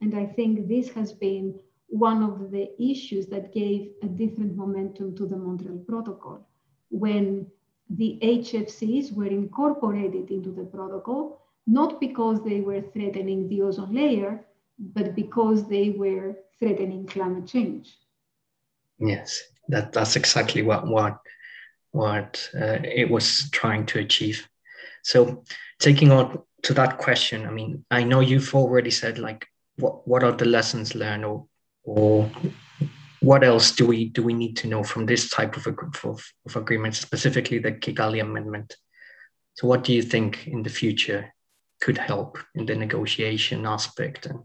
And 0.01 0.15
I 0.15 0.27
think 0.27 0.69
this 0.69 0.91
has 0.91 1.13
been 1.13 1.55
one 1.89 2.23
of 2.23 2.51
the 2.51 2.71
issues 2.83 3.27
that 3.29 3.53
gave 3.53 3.93
a 4.03 4.07
different 4.07 4.57
momentum 4.57 5.15
to 5.17 5.27
the 5.27 5.37
Montreal 5.37 5.79
Protocol 5.87 6.47
when 6.91 7.47
the 7.91 8.19
HFCs 8.23 9.15
were 9.15 9.27
incorporated 9.27 10.31
into 10.31 10.51
the 10.51 10.65
protocol, 10.65 11.43
not 11.67 12.01
because 12.01 12.43
they 12.43 12.61
were 12.61 12.81
threatening 12.81 13.49
the 13.49 13.63
ozone 13.63 13.95
layer, 13.95 14.45
but 14.79 15.15
because 15.15 15.69
they 15.69 15.91
were 15.91 16.37
threatening 16.59 17.07
climate 17.07 17.47
change. 17.47 17.97
Yes, 18.99 19.43
that, 19.69 19.93
that's 19.93 20.17
exactly 20.17 20.63
what 20.63 20.87
what 20.87 21.19
what 21.93 22.51
uh, 22.55 22.79
it 22.83 23.11
was 23.11 23.51
trying 23.51 23.87
to 23.87 23.99
achieve. 23.99 24.49
So, 25.03 25.45
taking 25.79 26.13
on 26.13 26.43
to 26.63 26.75
that 26.75 26.99
question, 26.99 27.47
I 27.47 27.51
mean, 27.51 27.85
I 27.91 28.03
know 28.05 28.21
you've 28.21 28.55
already 28.55 28.91
said 28.91 29.19
like 29.19 29.47
what 29.77 30.07
what 30.07 30.23
are 30.23 30.33
the 30.33 30.45
lessons 30.45 30.95
learned 30.95 31.25
or 31.25 31.47
or 31.85 32.31
what 33.21 33.45
else 33.45 33.73
do 33.73 33.87
we 33.87 34.09
do 34.09 34.23
we 34.23 34.35
need 34.35 34.57
to 34.59 34.69
know 34.69 34.83
from 34.83 35.07
this 35.07 35.31
type 35.31 35.57
of, 35.57 35.67
of, 35.67 36.25
of 36.47 36.57
agreements, 36.57 36.99
specifically 37.01 37.59
the 37.59 37.73
Kigali 37.73 38.21
Amendment? 38.21 38.77
So, 39.55 39.67
what 39.67 39.85
do 39.85 39.93
you 39.93 40.03
think 40.03 40.47
in 40.47 40.63
the 40.63 40.71
future 40.71 41.35
could 41.81 41.99
help 41.99 42.39
in 42.55 42.67
the 42.67 42.75
negotiation 42.75 43.67
aspect? 43.67 44.27
And 44.27 44.41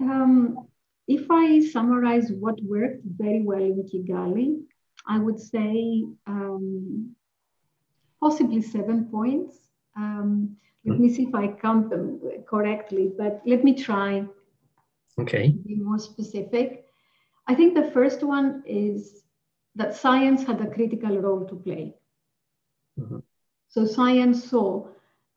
um, 0.00 0.68
if 1.08 1.26
I 1.30 1.60
summarize 1.60 2.30
what 2.32 2.62
worked 2.62 3.02
very 3.04 3.42
well 3.42 3.62
in 3.62 3.82
Kigali, 3.84 4.62
I 5.06 5.18
would 5.18 5.38
say 5.38 6.04
um, 6.26 7.14
possibly 8.20 8.62
seven 8.62 9.06
points. 9.06 9.56
Um, 9.96 10.56
let 10.84 11.00
me 11.00 11.12
see 11.12 11.24
if 11.24 11.34
I 11.34 11.48
count 11.48 11.90
them 11.90 12.20
correctly, 12.48 13.10
but 13.16 13.42
let 13.44 13.64
me 13.64 13.74
try. 13.74 14.24
Okay. 15.18 15.48
be 15.48 15.76
more 15.76 15.98
specific. 15.98 16.84
I 17.48 17.54
think 17.54 17.74
the 17.74 17.90
first 17.90 18.22
one 18.22 18.62
is 18.66 19.24
that 19.74 19.96
science 19.96 20.44
had 20.44 20.60
a 20.60 20.70
critical 20.70 21.18
role 21.18 21.44
to 21.46 21.56
play. 21.56 21.94
Mm-hmm. 22.98 23.18
So 23.68 23.84
science 23.84 24.48
saw 24.48 24.88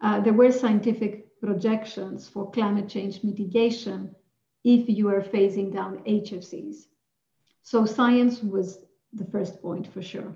uh, 0.01 0.19
there 0.21 0.33
were 0.33 0.51
scientific 0.51 1.28
projections 1.41 2.27
for 2.27 2.51
climate 2.51 2.89
change 2.89 3.23
mitigation 3.23 4.15
if 4.63 4.89
you 4.89 5.07
are 5.09 5.21
phasing 5.21 5.73
down 5.73 6.03
HFCs. 6.03 6.87
So 7.63 7.85
science 7.85 8.41
was 8.43 8.79
the 9.13 9.25
first 9.25 9.61
point 9.61 9.87
for 9.87 10.01
sure. 10.01 10.35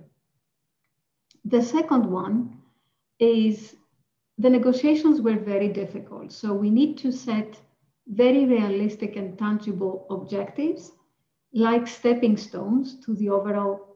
The 1.46 1.62
second 1.62 2.06
one 2.06 2.58
is 3.20 3.76
the 4.38 4.50
negotiations 4.50 5.22
were 5.22 5.38
very 5.38 5.68
difficult. 5.68 6.32
So 6.32 6.54
we 6.54 6.70
need 6.70 6.98
to 7.00 7.12
set 7.12 7.60
very 8.08 8.46
realistic 8.46 9.16
and 9.16 9.38
tangible 9.38 10.06
objectives 10.10 10.92
like 11.54 11.88
stepping 11.88 12.36
stones 12.38 13.00
to 13.06 13.14
the 13.16 13.30
overall 13.30 13.96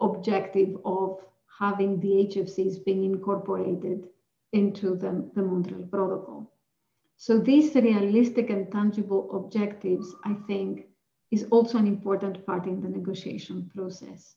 objective 0.00 0.76
of 0.84 1.20
having 1.58 1.98
the 2.00 2.28
HFCs 2.30 2.84
being 2.84 3.04
incorporated 3.04 4.08
into 4.52 4.96
the, 4.96 5.30
the 5.34 5.42
Montreal 5.42 5.86
Protocol. 5.86 6.52
So 7.16 7.38
these 7.38 7.74
realistic 7.74 8.50
and 8.50 8.70
tangible 8.70 9.28
objectives, 9.36 10.14
I 10.24 10.34
think, 10.46 10.86
is 11.30 11.46
also 11.50 11.78
an 11.78 11.86
important 11.86 12.46
part 12.46 12.66
in 12.66 12.80
the 12.80 12.88
negotiation 12.88 13.70
process. 13.74 14.36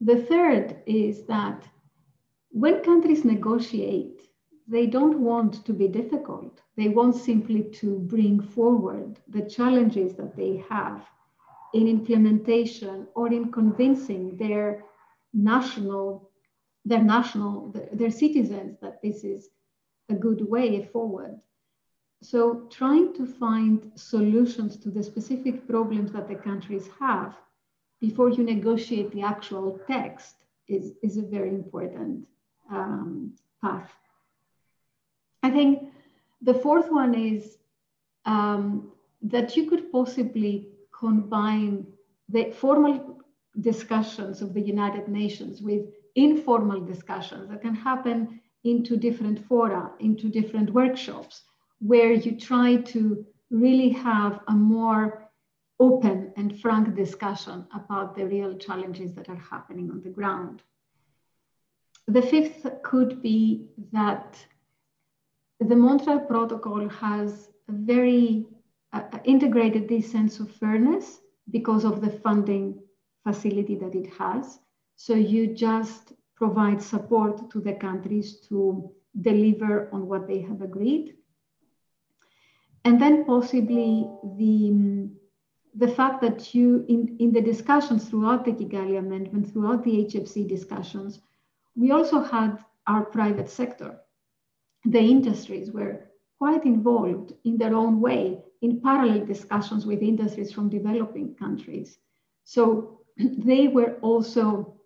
The 0.00 0.22
third 0.22 0.82
is 0.86 1.24
that 1.26 1.66
when 2.50 2.82
countries 2.82 3.24
negotiate, 3.24 4.20
they 4.68 4.86
don't 4.86 5.20
want 5.20 5.64
to 5.64 5.72
be 5.72 5.88
difficult. 5.88 6.60
They 6.76 6.88
want 6.88 7.16
simply 7.16 7.64
to 7.80 7.98
bring 7.98 8.40
forward 8.40 9.18
the 9.28 9.42
challenges 9.42 10.14
that 10.14 10.36
they 10.36 10.64
have 10.68 11.04
in 11.74 11.88
implementation 11.88 13.06
or 13.14 13.32
in 13.32 13.50
convincing 13.50 14.36
their 14.36 14.84
national, 15.32 16.30
their 16.84 17.02
national, 17.02 17.74
their 17.92 18.10
citizens 18.10 18.78
that 18.80 19.00
this 19.02 19.24
is 19.24 19.48
a 20.08 20.14
good 20.14 20.48
way 20.48 20.84
forward. 20.84 21.40
So 22.22 22.66
trying 22.70 23.14
to 23.14 23.26
find 23.26 23.90
solutions 23.96 24.76
to 24.78 24.90
the 24.90 25.02
specific 25.02 25.66
problems 25.66 26.12
that 26.12 26.28
the 26.28 26.36
countries 26.36 26.88
have 27.00 27.34
before 28.00 28.30
you 28.30 28.44
negotiate 28.44 29.10
the 29.12 29.22
actual 29.22 29.80
text 29.86 30.36
is, 30.68 30.92
is 31.02 31.16
a 31.16 31.22
very 31.22 31.50
important 31.50 32.26
um, 32.70 33.32
path. 33.60 33.90
I 35.42 35.50
think 35.50 35.92
the 36.40 36.54
fourth 36.54 36.90
one 36.90 37.14
is 37.14 37.58
um, 38.24 38.92
that 39.22 39.56
you 39.56 39.68
could 39.68 39.90
possibly 39.90 40.68
combine 40.92 41.86
the 42.28 42.52
formal 42.52 43.20
discussions 43.60 44.42
of 44.42 44.54
the 44.54 44.60
United 44.60 45.08
Nations 45.08 45.60
with 45.60 45.86
informal 46.14 46.80
discussions 46.80 47.48
that 47.48 47.62
can 47.62 47.74
happen 47.74 48.40
into 48.64 48.96
different 48.96 49.46
fora, 49.46 49.92
into 50.00 50.28
different 50.28 50.70
workshops, 50.70 51.42
where 51.80 52.12
you 52.12 52.38
try 52.38 52.76
to 52.76 53.24
really 53.50 53.90
have 53.90 54.40
a 54.48 54.52
more 54.52 55.30
open 55.80 56.32
and 56.36 56.60
frank 56.60 56.94
discussion 56.94 57.66
about 57.74 58.14
the 58.14 58.24
real 58.24 58.56
challenges 58.56 59.14
that 59.14 59.28
are 59.28 59.42
happening 59.50 59.90
on 59.90 60.00
the 60.02 60.10
ground. 60.10 60.62
The 62.06 62.22
fifth 62.22 62.66
could 62.82 63.22
be 63.22 63.66
that 63.92 64.38
the 65.60 65.76
Montreal 65.76 66.20
Protocol 66.20 66.88
has 66.88 67.48
very 67.68 68.46
uh, 68.92 69.02
integrated 69.24 69.88
this 69.88 70.10
sense 70.10 70.40
of 70.40 70.50
fairness 70.50 71.20
because 71.50 71.84
of 71.84 72.00
the 72.00 72.10
funding 72.10 72.80
facility 73.26 73.76
that 73.76 73.94
it 73.94 74.12
has. 74.18 74.58
So 74.96 75.14
you 75.14 75.54
just 75.54 76.12
provide 76.36 76.82
support 76.82 77.50
to 77.50 77.60
the 77.60 77.74
countries 77.74 78.40
to 78.48 78.90
deliver 79.20 79.88
on 79.92 80.06
what 80.06 80.26
they 80.26 80.40
have 80.40 80.62
agreed. 80.62 81.16
And 82.84 83.00
then 83.00 83.24
possibly 83.24 84.08
the, 84.36 85.08
the 85.74 85.88
fact 85.88 86.20
that 86.22 86.54
you, 86.54 86.84
in, 86.88 87.16
in 87.20 87.32
the 87.32 87.40
discussions 87.40 88.08
throughout 88.08 88.44
the 88.44 88.52
Kigali 88.52 88.98
Amendment, 88.98 89.52
throughout 89.52 89.84
the 89.84 90.04
HFC 90.04 90.48
discussions, 90.48 91.20
we 91.76 91.92
also 91.92 92.20
had 92.20 92.58
our 92.86 93.04
private 93.04 93.48
sector. 93.48 94.00
The 94.84 94.98
industries 94.98 95.70
were 95.70 96.10
quite 96.38 96.64
involved 96.64 97.34
in 97.44 97.56
their 97.56 97.74
own 97.74 98.00
way 98.00 98.42
in 98.62 98.80
parallel 98.80 99.24
discussions 99.26 99.86
with 99.86 100.02
industries 100.02 100.52
from 100.52 100.68
developing 100.68 101.34
countries. 101.36 101.98
So 102.44 103.00
they 103.16 103.68
were 103.68 103.94
also 104.02 104.80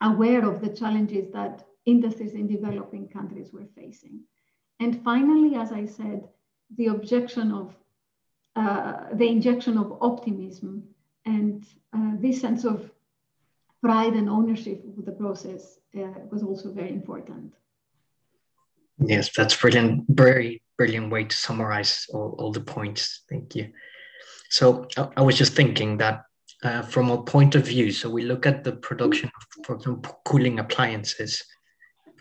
aware 0.00 0.48
of 0.48 0.60
the 0.60 0.68
challenges 0.68 1.30
that 1.32 1.64
industries 1.86 2.34
in 2.34 2.46
developing 2.46 3.08
countries 3.08 3.52
were 3.52 3.66
facing. 3.74 4.20
And 4.78 5.02
finally, 5.02 5.56
as 5.56 5.72
I 5.72 5.86
said, 5.86 6.28
the 6.76 6.86
objection 6.86 7.52
of 7.52 7.74
uh, 8.56 9.14
the 9.14 9.28
injection 9.28 9.78
of 9.78 9.98
optimism 10.00 10.84
and 11.24 11.64
uh, 11.96 12.12
this 12.18 12.40
sense 12.40 12.64
of 12.64 12.90
pride 13.82 14.14
and 14.14 14.28
ownership 14.28 14.84
of 14.98 15.04
the 15.04 15.12
process 15.12 15.78
uh, 15.96 16.12
was 16.30 16.42
also 16.42 16.72
very 16.72 16.90
important. 16.90 17.54
Yes, 18.98 19.30
that's 19.34 19.56
brilliant. 19.56 20.04
Very 20.08 20.62
brilliant 20.76 21.10
way 21.10 21.24
to 21.24 21.36
summarize 21.36 22.06
all, 22.12 22.34
all 22.38 22.52
the 22.52 22.60
points. 22.60 23.22
Thank 23.28 23.56
you. 23.56 23.72
So 24.50 24.88
I, 24.96 25.08
I 25.18 25.22
was 25.22 25.38
just 25.38 25.54
thinking 25.54 25.98
that 25.98 26.24
uh, 26.62 26.82
from 26.82 27.10
a 27.10 27.22
point 27.22 27.54
of 27.54 27.66
view, 27.66 27.90
so 27.90 28.10
we 28.10 28.22
look 28.22 28.46
at 28.46 28.64
the 28.64 28.72
production 28.72 29.30
of, 29.36 29.76
example, 29.76 30.20
cooling 30.24 30.58
appliances 30.58 31.42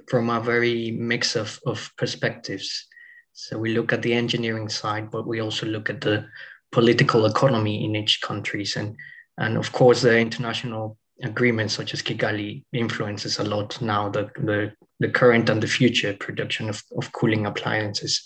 from 0.08 0.30
a 0.30 0.40
very 0.40 0.92
mix 0.92 1.36
of, 1.36 1.60
of 1.66 1.92
perspectives. 1.98 2.88
So 3.34 3.58
we 3.58 3.74
look 3.74 3.94
at 3.94 4.02
the 4.02 4.14
engineering 4.14 4.70
side, 4.70 5.12
but 5.12 5.28
we 5.28 5.40
also 5.40 5.66
look 5.66 5.90
at 5.90 6.02
the 6.02 6.26
political 6.72 7.26
economy 7.26 7.86
in 7.86 7.96
each 7.96 8.22
countries. 8.22 8.76
And, 8.76 8.96
and 9.38 9.58
of 9.58 9.72
course, 9.72 10.02
the 10.02 10.18
international 10.18 10.98
agreements 11.22 11.74
such 11.74 11.94
as 11.94 12.02
Kigali 12.02 12.64
influences 12.72 13.40
a 13.40 13.44
lot 13.44 13.82
now 13.82 14.10
the, 14.10 14.30
the, 14.36 14.72
the 15.00 15.10
current 15.10 15.50
and 15.50 15.62
the 15.62 15.68
future 15.68 16.14
production 16.14 16.70
of, 16.70 16.82
of 16.98 17.12
cooling 17.12 17.46
appliances. 17.46 18.26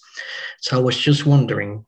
So 0.61 0.77
I 0.77 0.81
was 0.81 0.97
just 0.97 1.25
wondering, 1.25 1.85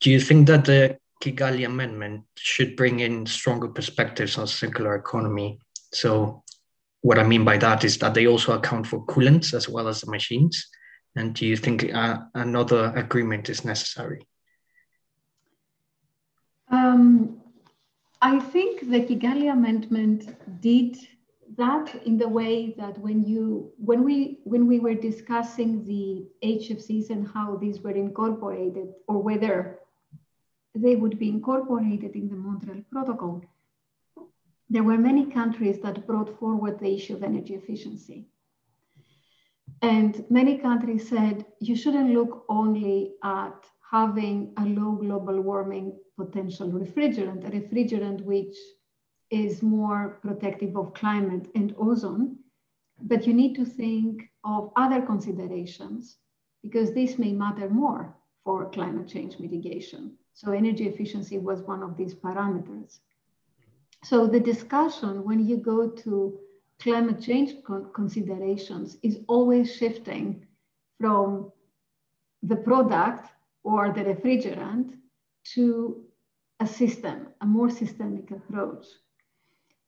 do 0.00 0.10
you 0.10 0.20
think 0.20 0.46
that 0.46 0.64
the 0.64 0.98
Kigali 1.20 1.66
Amendment 1.66 2.24
should 2.36 2.76
bring 2.76 3.00
in 3.00 3.26
stronger 3.26 3.68
perspectives 3.68 4.38
on 4.38 4.46
circular 4.46 4.94
economy. 4.94 5.58
So, 5.92 6.42
what 7.00 7.18
I 7.18 7.24
mean 7.24 7.44
by 7.44 7.58
that 7.58 7.84
is 7.84 7.98
that 7.98 8.14
they 8.14 8.26
also 8.26 8.52
account 8.52 8.86
for 8.86 9.04
coolants 9.06 9.54
as 9.54 9.68
well 9.68 9.88
as 9.88 10.00
the 10.00 10.10
machines. 10.10 10.68
And 11.16 11.34
do 11.34 11.46
you 11.46 11.56
think 11.56 11.92
uh, 11.92 12.18
another 12.34 12.92
agreement 12.94 13.48
is 13.48 13.64
necessary? 13.64 14.26
Um, 16.70 17.40
I 18.20 18.40
think 18.40 18.90
the 18.90 19.00
Kigali 19.00 19.52
Amendment 19.52 20.36
did 20.60 20.98
that 21.56 21.94
in 22.04 22.18
the 22.18 22.28
way 22.28 22.74
that 22.78 22.98
when 22.98 23.24
you 23.24 23.72
when 23.78 24.04
we 24.04 24.40
when 24.44 24.66
we 24.66 24.78
were 24.80 24.94
discussing 24.94 25.84
the 25.84 26.26
HFCs 26.44 27.10
and 27.10 27.26
how 27.26 27.56
these 27.56 27.80
were 27.80 27.92
incorporated 27.92 28.88
or 29.06 29.22
whether 29.22 29.78
they 30.82 30.96
would 30.96 31.18
be 31.18 31.28
incorporated 31.28 32.14
in 32.14 32.28
the 32.28 32.36
Montreal 32.36 32.82
Protocol, 32.90 33.42
there 34.70 34.84
were 34.84 34.98
many 34.98 35.26
countries 35.26 35.80
that 35.80 36.06
brought 36.06 36.38
forward 36.38 36.78
the 36.78 36.94
issue 36.94 37.14
of 37.14 37.22
energy 37.22 37.54
efficiency. 37.54 38.28
And 39.80 40.24
many 40.28 40.58
countries 40.58 41.08
said 41.08 41.46
you 41.60 41.76
shouldn't 41.76 42.10
look 42.10 42.44
only 42.48 43.14
at 43.22 43.64
having 43.90 44.52
a 44.58 44.64
low 44.64 44.92
global 44.92 45.40
warming 45.40 45.98
potential 46.18 46.70
refrigerant, 46.70 47.46
a 47.46 47.50
refrigerant 47.50 48.22
which 48.22 48.56
is 49.30 49.62
more 49.62 50.18
protective 50.22 50.76
of 50.76 50.94
climate 50.94 51.48
and 51.54 51.74
ozone, 51.78 52.38
but 53.02 53.26
you 53.26 53.32
need 53.32 53.54
to 53.54 53.64
think 53.64 54.28
of 54.44 54.72
other 54.76 55.00
considerations 55.02 56.16
because 56.62 56.92
this 56.92 57.18
may 57.18 57.32
matter 57.32 57.70
more 57.70 58.16
for 58.44 58.70
climate 58.70 59.08
change 59.08 59.38
mitigation. 59.38 60.18
So 60.38 60.52
energy 60.52 60.86
efficiency 60.86 61.36
was 61.36 61.62
one 61.62 61.82
of 61.82 61.96
these 61.96 62.14
parameters. 62.14 63.00
So 64.04 64.28
the 64.28 64.38
discussion 64.38 65.24
when 65.24 65.44
you 65.44 65.56
go 65.56 65.88
to 65.88 66.38
climate 66.78 67.20
change 67.20 67.56
considerations 67.92 68.98
is 69.02 69.18
always 69.26 69.74
shifting 69.74 70.46
from 71.00 71.50
the 72.44 72.54
product 72.54 73.32
or 73.64 73.92
the 73.92 74.04
refrigerant 74.04 74.92
to 75.54 76.04
a 76.60 76.68
system, 76.68 77.26
a 77.40 77.44
more 77.44 77.68
systemic 77.68 78.30
approach. 78.30 78.86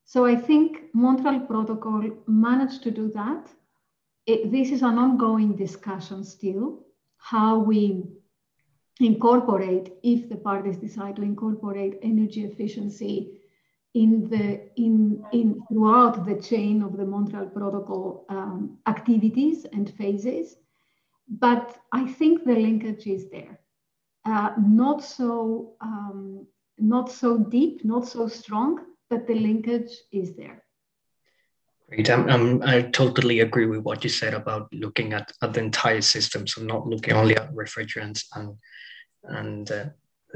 So 0.04 0.26
I 0.26 0.34
think 0.34 0.92
Montreal 0.92 1.46
Protocol 1.46 2.10
managed 2.26 2.82
to 2.82 2.90
do 2.90 3.08
that. 3.14 3.46
It, 4.26 4.50
this 4.50 4.72
is 4.72 4.82
an 4.82 4.98
ongoing 4.98 5.54
discussion 5.54 6.24
still, 6.24 6.80
how 7.18 7.60
we 7.60 8.02
incorporate, 9.06 9.94
if 10.02 10.28
the 10.28 10.36
parties 10.36 10.76
decide 10.76 11.16
to 11.16 11.22
incorporate 11.22 11.98
energy 12.02 12.44
efficiency 12.44 13.40
in 13.94 14.28
the 14.30 14.60
in 14.76 15.24
in 15.32 15.62
throughout 15.68 16.24
the 16.24 16.40
chain 16.40 16.82
of 16.82 16.96
the 16.96 17.04
Montreal 17.04 17.46
Protocol 17.46 18.24
um, 18.28 18.78
activities 18.86 19.66
and 19.72 19.90
phases. 19.94 20.56
but 21.46 21.78
I 21.92 22.06
think 22.18 22.44
the 22.44 22.54
linkage 22.54 23.06
is 23.06 23.30
there. 23.30 23.60
Uh, 24.24 24.50
not 24.58 25.04
so 25.04 25.74
um, 25.80 26.46
not 26.78 27.10
so 27.10 27.38
deep, 27.38 27.84
not 27.84 28.06
so 28.06 28.28
strong, 28.28 28.84
but 29.08 29.26
the 29.26 29.34
linkage 29.34 29.92
is 30.12 30.34
there. 30.34 30.64
Great. 31.88 32.08
I 32.08 32.82
totally 32.82 33.40
agree 33.40 33.66
with 33.66 33.80
what 33.80 34.04
you 34.04 34.10
said 34.10 34.34
about 34.34 34.72
looking 34.72 35.12
at, 35.12 35.32
at 35.42 35.52
the 35.54 35.60
entire 35.60 36.00
system, 36.00 36.46
so 36.46 36.62
not 36.62 36.86
looking 36.86 37.14
only 37.14 37.36
at 37.36 37.52
refrigerants 37.52 38.26
and 38.34 38.56
and 39.24 39.70
uh, 39.70 39.85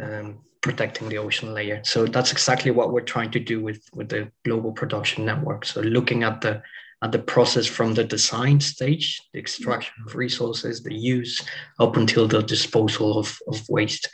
um, 0.03 0.41
protecting 0.61 1.09
the 1.09 1.19
ozone 1.19 1.55
layer. 1.55 1.81
So 1.85 2.07
that's 2.07 2.33
exactly 2.33 2.71
what 2.71 2.93
we're 2.93 3.03
trying 3.03 3.31
to 3.33 3.41
do 3.41 3.61
with 3.63 3.83
with 3.95 4.09
the 4.09 4.31
global 4.45 4.73
production 4.73 5.25
network. 5.25 5.65
So 5.65 5.81
looking 5.81 6.23
at 6.23 6.41
the 6.41 6.63
at 7.03 7.13
the 7.13 7.19
process 7.19 7.67
from 7.67 7.93
the 7.93 8.05
design 8.05 8.61
stage, 8.61 9.21
the 9.33 9.39
extraction 9.39 9.95
of 10.07 10.15
resources, 10.15 10.83
the 10.83 10.95
use, 10.95 11.45
up 11.79 11.99
until 11.99 12.27
the 12.27 12.43
disposal 12.43 13.19
of, 13.19 13.39
of 13.47 13.69
waste. 13.69 14.09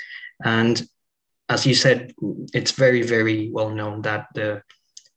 And 0.44 0.82
as 1.48 1.64
you 1.64 1.74
said, 1.74 2.12
it's 2.52 2.72
very, 2.72 3.02
very 3.02 3.50
well 3.52 3.70
known 3.70 4.02
that 4.02 4.26
the 4.34 4.62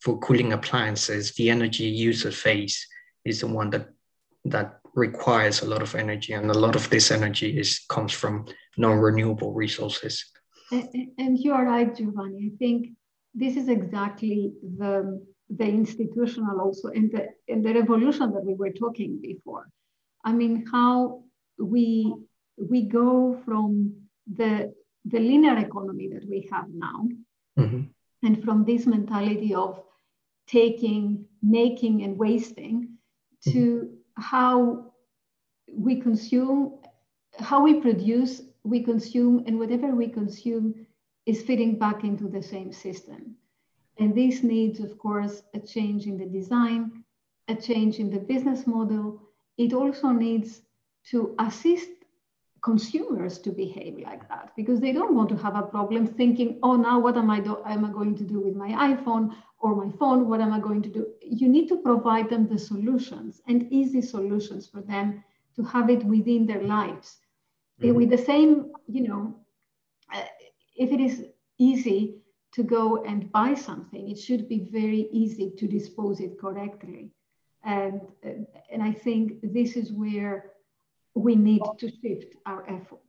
for 0.02 0.20
cooling 0.20 0.54
appliances, 0.54 1.34
the 1.34 1.50
energy 1.50 1.86
user 1.86 2.30
phase 2.30 2.86
is 3.26 3.39
the 3.39 3.48
one 3.48 3.70
that 3.72 3.88
that 4.46 4.80
requires 4.96 5.62
a 5.62 5.66
lot 5.66 5.82
of 5.82 5.96
energy, 5.96 6.34
and 6.34 6.52
a 6.52 6.60
lot 6.66 6.76
of 6.76 6.89
this 6.89 7.10
energy 7.10 7.58
is 7.58 7.80
comes 7.89 8.12
from 8.12 8.46
non-renewable 8.78 9.54
resources. 9.54 10.26
And, 10.72 11.12
and 11.18 11.38
you 11.38 11.54
are 11.54 11.66
right, 11.66 11.94
Giovani. 11.96 12.52
I 12.54 12.58
think 12.58 12.90
this 13.34 13.56
is 13.56 13.68
exactly 13.70 14.54
the 14.78 15.24
the 15.50 15.66
institutional 15.66 16.60
also 16.62 16.88
and 16.90 17.12
the 17.12 17.30
and 17.48 17.64
the 17.64 17.74
revolution 17.74 18.32
that 18.32 18.44
we 18.44 18.54
were 18.54 18.72
talking 18.72 19.20
before. 19.22 19.70
I 20.24 20.32
mean, 20.32 20.66
how 20.72 21.24
we 21.60 22.14
we 22.58 22.84
go 22.84 23.40
from 23.46 23.94
the 24.32 24.74
the 25.06 25.20
linear 25.20 25.58
economy 25.58 26.10
that 26.14 26.28
we 26.28 26.48
have 26.52 26.66
now, 26.74 27.08
mm-hmm. 27.60 27.82
and 28.24 28.44
from 28.44 28.64
this 28.66 28.86
mentality 28.86 29.54
of 29.54 29.84
taking, 30.48 31.26
making, 31.42 32.04
and 32.04 32.18
wasting 32.18 32.90
to 33.44 33.50
mm-hmm. 33.50 34.22
how 34.22 34.94
we 35.68 36.00
consume, 36.00 36.80
how 37.40 37.62
we 37.64 37.82
produce, 37.82 38.42
we 38.63 38.82
consume, 38.84 39.43
and 39.45 39.60
whatever 39.60 39.95
we 39.95 40.08
consume 40.08 40.86
is 41.26 41.41
fitting 41.41 41.78
back 41.78 42.04
into 42.04 42.28
the 42.28 42.41
same 42.41 42.71
system. 42.71 43.36
And 43.99 44.15
this 44.15 44.43
needs, 44.43 44.80
of 44.80 44.97
course, 44.97 45.43
a 45.54 45.60
change 45.60 46.06
in 46.08 46.17
the 46.17 46.26
design, 46.26 47.04
a 47.47 47.56
change 47.56 47.99
in 47.99 48.10
the 48.10 48.19
business 48.19 48.65
model. 48.65 49.21
It 49.58 49.73
also 49.73 50.08
needs 50.10 50.62
to 51.12 51.36
assist 51.39 51.89
consumers 52.62 53.38
to 53.39 53.52
behave 53.52 53.99
like 53.99 54.28
that 54.30 54.52
because 54.56 54.80
they 54.80 54.93
don't 54.93 55.13
want 55.13 55.30
to 55.30 55.38
have 55.38 55.56
a 55.56 55.62
problem 55.62 56.08
thinking, 56.08 56.60
oh, 56.63 56.76
now 56.76 56.97
what 56.97 57.17
am 57.17 57.30
I, 57.30 57.41
do- 57.41 57.62
am 57.65 57.86
I 57.86 57.91
going 57.91 58.15
to 58.15 58.23
do 58.23 58.39
with 58.39 58.56
my 58.56 58.69
iPhone 58.95 59.36
or 59.60 59.76
my 59.76 59.91
phone? 59.97 60.30
What 60.30 60.39
am 60.39 60.54
I 60.54 60.60
going 60.60 60.82
to 60.84 60.89
do? 60.89 61.08
You 61.21 61.49
need 61.49 61.67
to 61.67 61.78
provide 61.78 62.30
them 62.30 62.47
the 62.47 62.58
solutions 62.58 63.41
and 63.47 63.71
easy 63.71 64.02
solutions 64.02 64.65
for 64.65 64.82
them 64.82 65.23
to 65.58 65.63
have 65.63 65.89
it 65.89 66.04
within 66.06 66.45
their 66.45 66.63
lives. 66.63 67.17
Mm-hmm. 67.84 67.98
With 67.98 68.10
the 68.10 68.17
same, 68.17 68.72
you 68.88 69.08
know, 69.08 69.36
uh, 70.13 70.24
if 70.76 70.91
it 70.91 71.00
is 71.00 71.26
easy 71.58 72.15
to 72.54 72.63
go 72.63 73.04
and 73.04 73.32
buy 73.32 73.54
something, 73.54 74.10
it 74.10 74.19
should 74.19 74.48
be 74.48 74.67
very 74.72 75.08
easy 75.12 75.52
to 75.58 75.67
dispose 75.67 76.19
it 76.19 76.39
correctly. 76.39 77.12
And, 77.63 78.02
and 78.72 78.84
I 78.84 78.91
think 78.91 79.39
this 79.41 79.76
is 79.76 79.91
where 79.91 80.52
we 81.15 81.36
need 81.36 81.62
to 81.80 81.89
shift 82.02 82.36
our 82.46 82.63
effort. 82.69 83.00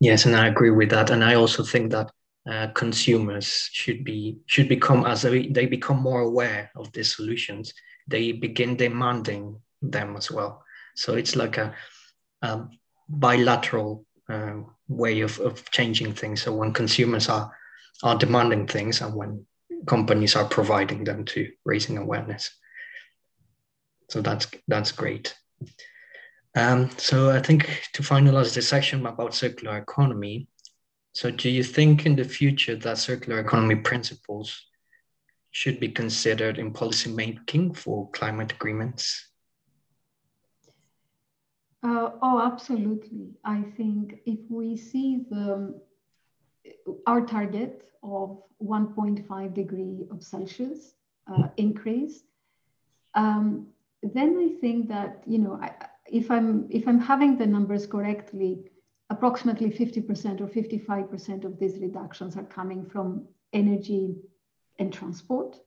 Yes, 0.00 0.26
and 0.26 0.36
I 0.36 0.48
agree 0.48 0.70
with 0.70 0.90
that. 0.90 1.10
And 1.10 1.24
I 1.24 1.34
also 1.34 1.62
think 1.62 1.92
that 1.92 2.10
uh, 2.50 2.68
consumers 2.74 3.68
should 3.72 4.04
be 4.04 4.38
should 4.46 4.68
become 4.68 5.04
as 5.04 5.22
they, 5.22 5.48
they 5.48 5.66
become 5.66 6.00
more 6.00 6.20
aware 6.20 6.70
of 6.76 6.92
these 6.92 7.14
solutions, 7.14 7.74
they 8.06 8.32
begin 8.32 8.76
demanding 8.76 9.60
them 9.82 10.16
as 10.16 10.30
well. 10.30 10.62
So 10.94 11.14
it's 11.14 11.34
like 11.34 11.58
a, 11.58 11.74
a 12.42 12.68
bilateral 13.08 14.04
uh, 14.28 14.56
way 14.88 15.20
of, 15.20 15.38
of 15.40 15.68
changing 15.70 16.12
things. 16.12 16.42
So 16.42 16.52
when 16.54 16.72
consumers 16.72 17.28
are 17.28 17.52
are 18.02 18.18
demanding 18.18 18.66
things 18.66 19.00
and 19.00 19.14
when 19.14 19.46
companies 19.86 20.36
are 20.36 20.44
providing 20.44 21.04
them 21.04 21.24
to 21.24 21.50
raising 21.64 21.98
awareness. 21.98 22.50
So 24.10 24.20
that's 24.20 24.46
that's 24.68 24.92
great. 24.92 25.34
Um, 26.54 26.90
so 26.96 27.30
I 27.30 27.40
think 27.40 27.82
to 27.92 28.02
finalize 28.02 28.54
this 28.54 28.68
section 28.68 29.04
about 29.04 29.34
circular 29.34 29.78
economy, 29.78 30.48
so 31.12 31.30
do 31.30 31.50
you 31.50 31.62
think 31.62 32.06
in 32.06 32.16
the 32.16 32.24
future 32.24 32.76
that 32.76 32.98
circular 32.98 33.40
economy 33.40 33.76
principles 33.76 34.62
should 35.50 35.80
be 35.80 35.88
considered 35.88 36.58
in 36.58 36.72
policy 36.72 37.10
making 37.10 37.74
for 37.74 38.10
climate 38.10 38.52
agreements? 38.52 39.28
Uh, 41.86 42.10
oh, 42.20 42.40
absolutely. 42.40 43.28
I 43.44 43.62
think 43.76 44.18
if 44.26 44.40
we 44.48 44.76
see 44.76 45.24
the 45.30 45.80
our 47.06 47.24
target 47.24 47.88
of 48.02 48.42
1.5 48.60 49.54
degree 49.54 50.04
of 50.10 50.20
Celsius 50.20 50.94
uh, 51.32 51.46
increase, 51.56 52.24
um, 53.14 53.68
then 54.02 54.36
I 54.36 54.60
think 54.60 54.88
that 54.88 55.22
you 55.26 55.38
know 55.38 55.60
I, 55.62 55.74
if 56.10 56.28
I'm 56.28 56.66
if 56.70 56.88
I'm 56.88 56.98
having 56.98 57.38
the 57.38 57.46
numbers 57.46 57.86
correctly, 57.86 58.64
approximately 59.10 59.70
50% 59.70 60.40
or 60.40 60.48
55% 60.48 61.44
of 61.44 61.56
these 61.60 61.78
reductions 61.78 62.36
are 62.36 62.48
coming 62.58 62.84
from 62.84 63.28
energy 63.52 64.16
and 64.80 64.92
transport. 64.92 65.60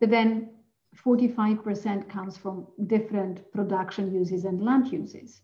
But 0.00 0.10
then 0.10 0.50
45% 0.94 2.08
comes 2.08 2.36
from 2.36 2.66
different 2.86 3.50
production 3.52 4.12
uses 4.12 4.44
and 4.44 4.62
land 4.64 4.92
uses. 4.92 5.40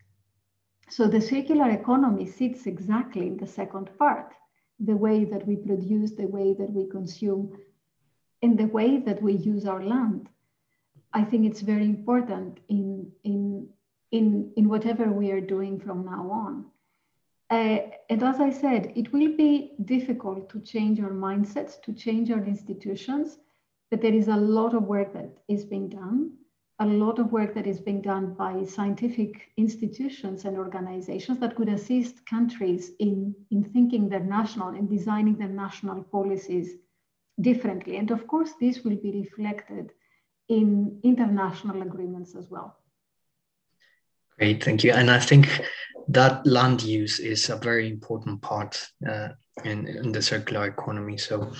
So 0.88 1.06
the 1.06 1.20
circular 1.20 1.70
economy 1.70 2.26
sits 2.26 2.66
exactly 2.66 3.26
in 3.26 3.36
the 3.36 3.46
second 3.46 3.90
part, 3.98 4.34
the 4.78 4.96
way 4.96 5.24
that 5.24 5.46
we 5.46 5.56
produce, 5.56 6.12
the 6.12 6.26
way 6.26 6.54
that 6.54 6.70
we 6.70 6.88
consume, 6.88 7.56
and 8.42 8.58
the 8.58 8.66
way 8.66 8.98
that 8.98 9.22
we 9.22 9.34
use 9.34 9.66
our 9.66 9.82
land. 9.82 10.28
I 11.12 11.24
think 11.24 11.46
it's 11.46 11.60
very 11.60 11.84
important 11.84 12.58
in, 12.68 13.10
in 13.24 13.68
in, 14.10 14.52
in 14.56 14.68
whatever 14.68 15.10
we 15.10 15.30
are 15.30 15.40
doing 15.40 15.78
from 15.78 16.04
now 16.04 16.30
on. 16.30 16.64
Uh, 17.50 17.90
and 18.08 18.22
as 18.22 18.40
I 18.40 18.50
said, 18.50 18.92
it 18.94 19.12
will 19.12 19.36
be 19.36 19.72
difficult 19.84 20.50
to 20.50 20.60
change 20.60 21.00
our 21.00 21.10
mindsets, 21.10 21.80
to 21.82 21.92
change 21.92 22.30
our 22.30 22.44
institutions, 22.44 23.38
but 23.90 24.00
there 24.00 24.14
is 24.14 24.28
a 24.28 24.36
lot 24.36 24.74
of 24.74 24.84
work 24.84 25.12
that 25.14 25.30
is 25.48 25.64
being 25.64 25.88
done, 25.88 26.32
a 26.78 26.86
lot 26.86 27.18
of 27.18 27.32
work 27.32 27.54
that 27.54 27.66
is 27.66 27.80
being 27.80 28.00
done 28.00 28.34
by 28.34 28.64
scientific 28.64 29.50
institutions 29.56 30.44
and 30.44 30.56
organizations 30.56 31.38
that 31.40 31.54
could 31.54 31.68
assist 31.68 32.24
countries 32.24 32.92
in, 33.00 33.34
in 33.50 33.64
thinking 33.64 34.08
their 34.08 34.20
national 34.20 34.68
and 34.68 34.88
designing 34.88 35.36
their 35.36 35.48
national 35.48 36.02
policies 36.04 36.76
differently. 37.40 37.96
And 37.96 38.10
of 38.10 38.26
course, 38.26 38.52
this 38.60 38.82
will 38.82 38.96
be 38.96 39.10
reflected 39.12 39.92
in 40.48 41.00
international 41.02 41.82
agreements 41.82 42.34
as 42.34 42.48
well. 42.50 42.76
Great, 44.38 44.64
thank 44.64 44.82
you. 44.82 44.92
And 44.92 45.10
I 45.10 45.18
think 45.18 45.48
that 46.08 46.46
land 46.46 46.82
use 46.82 47.18
is 47.18 47.50
a 47.50 47.56
very 47.56 47.90
important 47.90 48.40
part 48.40 48.88
uh, 49.06 49.28
in, 49.64 49.86
in 49.86 50.12
the 50.12 50.22
circular 50.22 50.66
economy. 50.66 51.18
So 51.18 51.52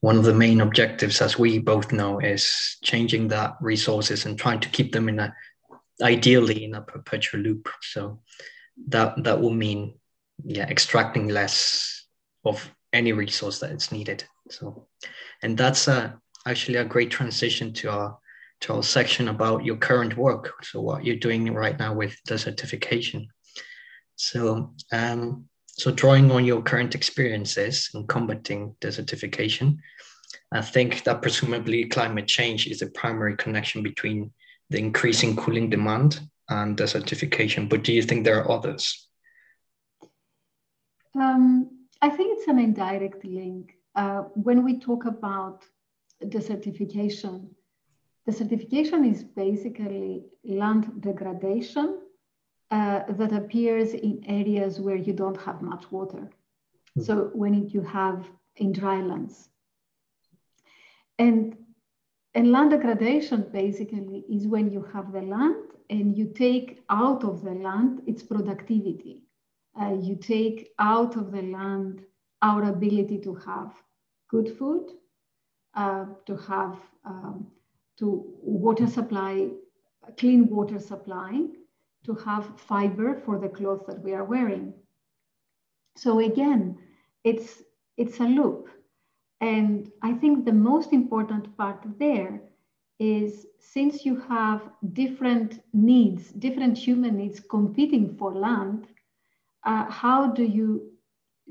one 0.00 0.16
of 0.16 0.24
the 0.24 0.34
main 0.34 0.60
objectives, 0.60 1.20
as 1.20 1.38
we 1.38 1.58
both 1.58 1.92
know, 1.92 2.18
is 2.18 2.76
changing 2.82 3.28
that 3.28 3.56
resources 3.60 4.24
and 4.24 4.38
trying 4.38 4.60
to 4.60 4.68
keep 4.70 4.92
them 4.92 5.08
in 5.08 5.18
a 5.18 5.34
ideally 6.02 6.64
in 6.64 6.74
a 6.74 6.80
perpetual 6.80 7.40
loop. 7.40 7.68
So 7.82 8.20
that 8.88 9.22
that 9.24 9.40
will 9.40 9.52
mean 9.52 9.94
yeah, 10.44 10.68
extracting 10.68 11.28
less 11.28 12.06
of 12.44 12.70
any 12.92 13.12
resource 13.12 13.58
that 13.60 13.72
is 13.72 13.92
needed. 13.92 14.24
So 14.48 14.86
and 15.42 15.56
that's 15.56 15.86
uh, 15.86 16.12
actually 16.46 16.76
a 16.76 16.84
great 16.84 17.10
transition 17.10 17.72
to 17.74 17.90
our 17.90 18.18
to 18.62 18.74
our 18.74 18.82
section 18.82 19.28
about 19.28 19.64
your 19.64 19.76
current 19.76 20.16
work. 20.16 20.64
So 20.64 20.80
what 20.80 21.04
you're 21.04 21.16
doing 21.16 21.52
right 21.52 21.78
now 21.78 21.94
with 21.94 22.16
desertification. 22.28 23.28
So, 24.16 24.74
um, 24.92 25.46
so 25.80 25.90
drawing 25.90 26.30
on 26.30 26.44
your 26.44 26.62
current 26.62 26.94
experiences 26.94 27.90
in 27.94 28.06
combating 28.06 28.74
desertification, 28.80 29.78
I 30.52 30.60
think 30.60 31.04
that 31.04 31.22
presumably 31.22 31.86
climate 31.86 32.26
change 32.26 32.66
is 32.66 32.80
the 32.80 32.90
primary 32.90 33.36
connection 33.36 33.82
between 33.82 34.32
the 34.68 34.78
increasing 34.78 35.36
cooling 35.36 35.70
demand 35.70 36.20
and 36.48 36.76
desertification. 36.76 37.68
But 37.68 37.84
do 37.84 37.92
you 37.92 38.02
think 38.02 38.24
there 38.24 38.42
are 38.42 38.50
others? 38.50 39.08
Um, 41.14 41.86
I 42.02 42.10
think 42.10 42.38
it's 42.38 42.48
an 42.48 42.58
indirect 42.58 43.24
link. 43.24 43.74
Uh, 43.94 44.22
when 44.34 44.64
we 44.64 44.78
talk 44.78 45.06
about 45.06 45.64
desertification, 46.22 47.48
Desertification 48.28 49.10
is 49.10 49.24
basically 49.24 50.24
land 50.44 51.00
degradation 51.00 52.00
uh, 52.70 53.02
that 53.08 53.32
appears 53.32 53.94
in 53.94 54.22
areas 54.26 54.80
where 54.80 54.96
you 54.96 55.12
don't 55.12 55.40
have 55.42 55.60
much 55.62 55.90
water. 55.90 56.28
Mm-hmm. 56.28 57.02
So 57.02 57.30
when 57.34 57.68
you 57.68 57.82
have 57.82 58.26
in 58.56 58.72
drylands. 58.72 59.48
And, 61.18 61.56
and 62.34 62.52
land 62.52 62.70
degradation 62.70 63.46
basically 63.52 64.24
is 64.30 64.46
when 64.46 64.70
you 64.70 64.82
have 64.92 65.12
the 65.12 65.22
land 65.22 65.64
and 65.88 66.16
you 66.16 66.32
take 66.34 66.82
out 66.88 67.24
of 67.24 67.42
the 67.42 67.52
land 67.52 68.02
its 68.06 68.22
productivity. 68.22 69.22
Uh, 69.80 69.96
you 70.00 70.16
take 70.16 70.70
out 70.78 71.16
of 71.16 71.32
the 71.32 71.42
land 71.42 72.02
our 72.42 72.64
ability 72.64 73.18
to 73.18 73.34
have 73.34 73.72
good 74.28 74.56
food, 74.56 74.90
uh, 75.74 76.06
to 76.26 76.36
have 76.36 76.76
um, 77.04 77.46
to 77.98 78.24
water 78.42 78.86
supply, 78.86 79.48
clean 80.16 80.48
water 80.48 80.78
supply, 80.78 81.46
to 82.04 82.14
have 82.14 82.58
fiber 82.58 83.14
for 83.24 83.38
the 83.38 83.48
clothes 83.48 83.86
that 83.86 84.02
we 84.02 84.12
are 84.12 84.24
wearing. 84.24 84.72
So 85.96 86.20
again, 86.20 86.78
it's 87.24 87.62
it's 87.96 88.20
a 88.20 88.24
loop. 88.24 88.68
And 89.40 89.90
I 90.02 90.12
think 90.12 90.44
the 90.44 90.52
most 90.52 90.92
important 90.92 91.56
part 91.56 91.84
there 91.98 92.40
is 92.98 93.46
since 93.58 94.04
you 94.04 94.20
have 94.28 94.62
different 94.92 95.62
needs, 95.72 96.30
different 96.32 96.76
human 96.76 97.16
needs 97.16 97.40
competing 97.40 98.16
for 98.16 98.34
land, 98.34 98.88
uh, 99.64 99.90
how 99.90 100.32
do 100.32 100.44
you 100.44 100.92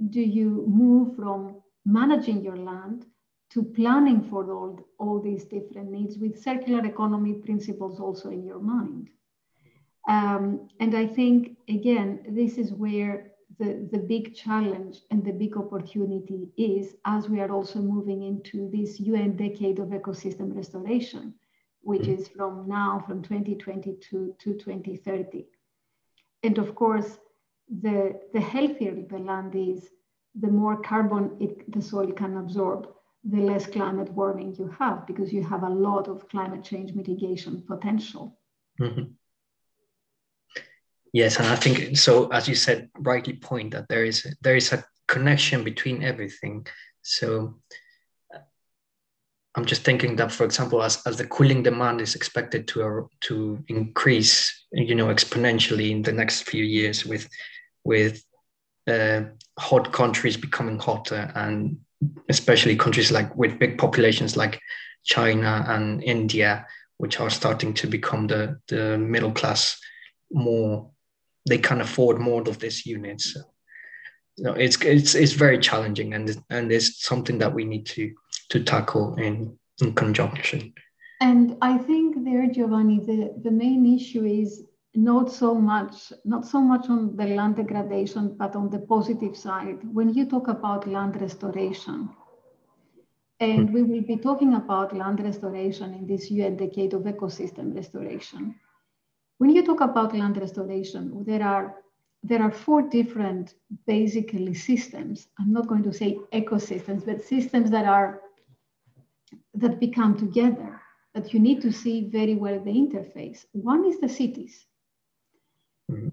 do 0.10 0.22
you 0.22 0.66
move 0.68 1.16
from 1.16 1.62
managing 1.86 2.42
your 2.42 2.58
land 2.58 3.06
to 3.50 3.64
planning 3.64 4.22
for 4.30 4.52
all, 4.54 4.80
all 5.00 5.20
these 5.20 5.44
different 5.46 5.92
needs 5.92 6.18
with 6.18 6.42
circular 6.42 6.86
economy 6.86 7.34
principles 7.34 8.00
also 8.00 8.30
in 8.30 8.46
your 8.46 8.60
mind? 8.60 9.10
Um, 10.10 10.67
and 10.80 10.95
I 10.95 11.06
think, 11.06 11.56
again, 11.69 12.26
this 12.28 12.58
is 12.58 12.74
where 12.74 13.32
the, 13.60 13.88
the 13.91 14.00
big 14.00 14.34
challenge 14.34 14.98
and 15.12 15.24
the 15.24 15.32
big 15.32 15.56
opportunity 15.56 16.50
is 16.58 16.95
as 17.06 17.30
we 17.30 17.39
are 17.39 17.52
also 17.52 17.80
moving 17.80 18.24
into 18.24 18.72
this 18.74 19.00
UN 19.00 19.36
decade 19.36 19.78
of 19.78 19.89
ecosystem 19.89 20.56
restoration, 20.56 21.36
which 21.82 22.02
mm-hmm. 22.04 22.22
is 22.22 22.28
from 22.28 22.67
now, 22.67 23.04
from 23.06 23.22
2022 23.22 24.36
to 24.39 24.54
2030. 24.56 25.45
And 26.41 26.58
of 26.58 26.74
course, 26.74 27.19
the, 27.69 28.19
the 28.34 28.41
healthier 28.41 28.95
the 29.08 29.19
land 29.19 29.54
is, 29.56 29.89
the 30.39 30.48
more 30.48 30.82
carbon 30.82 31.38
it, 31.39 31.72
the 31.72 31.82
soil 31.82 32.12
can 32.13 32.38
absorb, 32.38 32.88
the 33.24 33.41
less 33.41 33.67
climate 33.67 34.12
warming 34.13 34.56
you 34.56 34.74
have, 34.80 35.06
because 35.06 35.32
you 35.32 35.43
have 35.43 35.62
a 35.62 35.69
lot 35.69 36.08
of 36.08 36.28
climate 36.30 36.63
change 36.63 36.93
mitigation 36.93 37.62
potential. 37.67 38.39
Mm-hmm. 38.80 39.12
Yes, 41.13 41.38
and 41.38 41.48
I 41.48 41.56
think 41.56 41.98
so. 41.98 42.28
As 42.28 42.48
you 42.48 42.56
said, 42.56 42.89
rightly 42.98 43.34
point 43.34 43.72
that 43.72 43.88
there 43.89 44.06
is 44.06 44.28
there 44.41 44.56
is 44.56 44.72
a 44.74 44.84
connection 45.08 45.63
between 45.63 46.04
everything. 46.04 46.67
So 47.02 47.56
I'm 49.56 49.65
just 49.65 49.84
thinking 49.84 50.15
that, 50.17 50.32
for 50.32 50.45
example, 50.45 50.84
as, 50.84 51.02
as 51.08 51.17
the 51.17 51.26
cooling 51.26 51.63
demand 51.63 52.02
is 52.02 52.15
expected 52.15 52.67
to 52.69 53.10
to 53.22 53.63
increase, 53.67 54.65
you 54.72 54.93
know, 54.95 55.08
exponentially 55.08 55.89
in 55.89 56.04
the 56.04 56.12
next 56.12 56.43
few 56.43 56.63
years, 56.63 57.06
with 57.06 57.28
with 57.84 58.24
uh, 58.88 59.22
hot 59.58 59.91
countries 59.91 60.38
becoming 60.38 60.78
hotter, 60.78 61.32
and 61.34 61.80
especially 62.30 62.76
countries 62.76 63.12
like 63.12 63.36
with 63.36 63.58
big 63.58 63.78
populations 63.80 64.38
like 64.38 64.62
China 65.04 65.65
and 65.67 66.04
India, 66.04 66.67
which 66.98 67.19
are 67.19 67.32
starting 67.32 67.74
to 67.74 67.88
become 67.88 68.28
the 68.28 68.60
the 68.67 68.98
middle 69.00 69.32
class 69.32 69.80
more 70.32 70.91
they 71.50 71.58
can 71.58 71.82
afford 71.82 72.20
more 72.20 72.42
of 72.42 72.60
these 72.60 72.86
units. 72.86 73.34
So, 73.34 73.42
you 74.38 74.44
know, 74.46 74.54
it's 74.54 74.78
it's 74.82 75.16
it's 75.16 75.34
very 75.34 75.60
challenging, 75.60 76.14
and 76.14 76.26
and 76.50 76.72
it's 76.72 77.04
something 77.04 77.40
that 77.40 77.54
we 77.54 77.66
need 77.66 77.86
to 77.88 78.14
to 78.50 78.64
tackle 78.64 79.16
in 79.16 79.58
in 79.82 79.94
conjunction. 79.94 80.74
And 81.22 81.58
I 81.62 81.78
think 81.78 82.24
there, 82.24 82.48
Giovani, 82.48 83.06
the, 83.06 83.34
the 83.44 83.52
main 83.52 83.86
issue 83.86 84.24
is 84.24 84.64
not 84.96 85.32
so 85.32 85.54
much 85.54 86.14
not 86.24 86.46
so 86.46 86.62
much 86.62 86.90
on 86.90 87.16
the 87.16 87.28
land 87.28 87.58
degradation, 87.58 88.36
but 88.38 88.56
on 88.56 88.70
the 88.70 88.80
positive 88.80 89.36
side. 89.36 89.80
When 89.94 90.14
you 90.14 90.26
talk 90.26 90.48
about 90.48 90.88
land 90.88 91.20
restoration, 91.20 92.10
and 93.40 93.70
mm-hmm. 93.70 93.74
we 93.74 93.84
will 93.84 94.02
be 94.02 94.18
talking 94.18 94.56
about 94.56 94.96
land 94.96 95.20
restoration 95.22 95.94
in 95.94 96.08
this 96.08 96.30
UN 96.32 96.58
decade 96.58 96.94
of 96.94 97.04
ecosystem 97.04 97.76
restoration. 97.76 98.56
When 99.39 99.49
you 99.49 99.65
talk 99.65 99.82
about 99.82 100.13
land 100.13 100.38
restoration, 100.38 101.23
there 101.25 101.43
are 101.43 101.75
there 102.21 102.41
are 102.41 102.52
four 102.52 102.82
different 102.82 103.54
basically 103.88 104.54
systems. 104.54 105.28
I'm 105.39 105.54
not 105.54 105.67
going 105.67 105.84
to 105.84 105.93
say 105.93 106.19
ecosystems, 106.34 107.06
but 107.06 107.23
systems 107.23 107.71
that 107.71 107.86
are 107.86 108.21
that 109.54 109.80
become 109.80 110.17
together 110.17 110.82
that 111.13 111.34
you 111.34 111.39
need 111.39 111.62
to 111.62 111.71
see 111.71 112.10
very 112.10 112.36
well 112.36 112.60
the 112.60 112.71
interface. 112.71 113.45
One 113.54 113.86
is 113.86 113.99
the 113.99 114.10
cities 114.10 114.65
mm-hmm. 115.89 116.10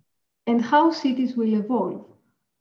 and 0.46 0.64
how 0.64 0.92
cities 0.92 1.36
will 1.36 1.54
evolve. 1.54 2.06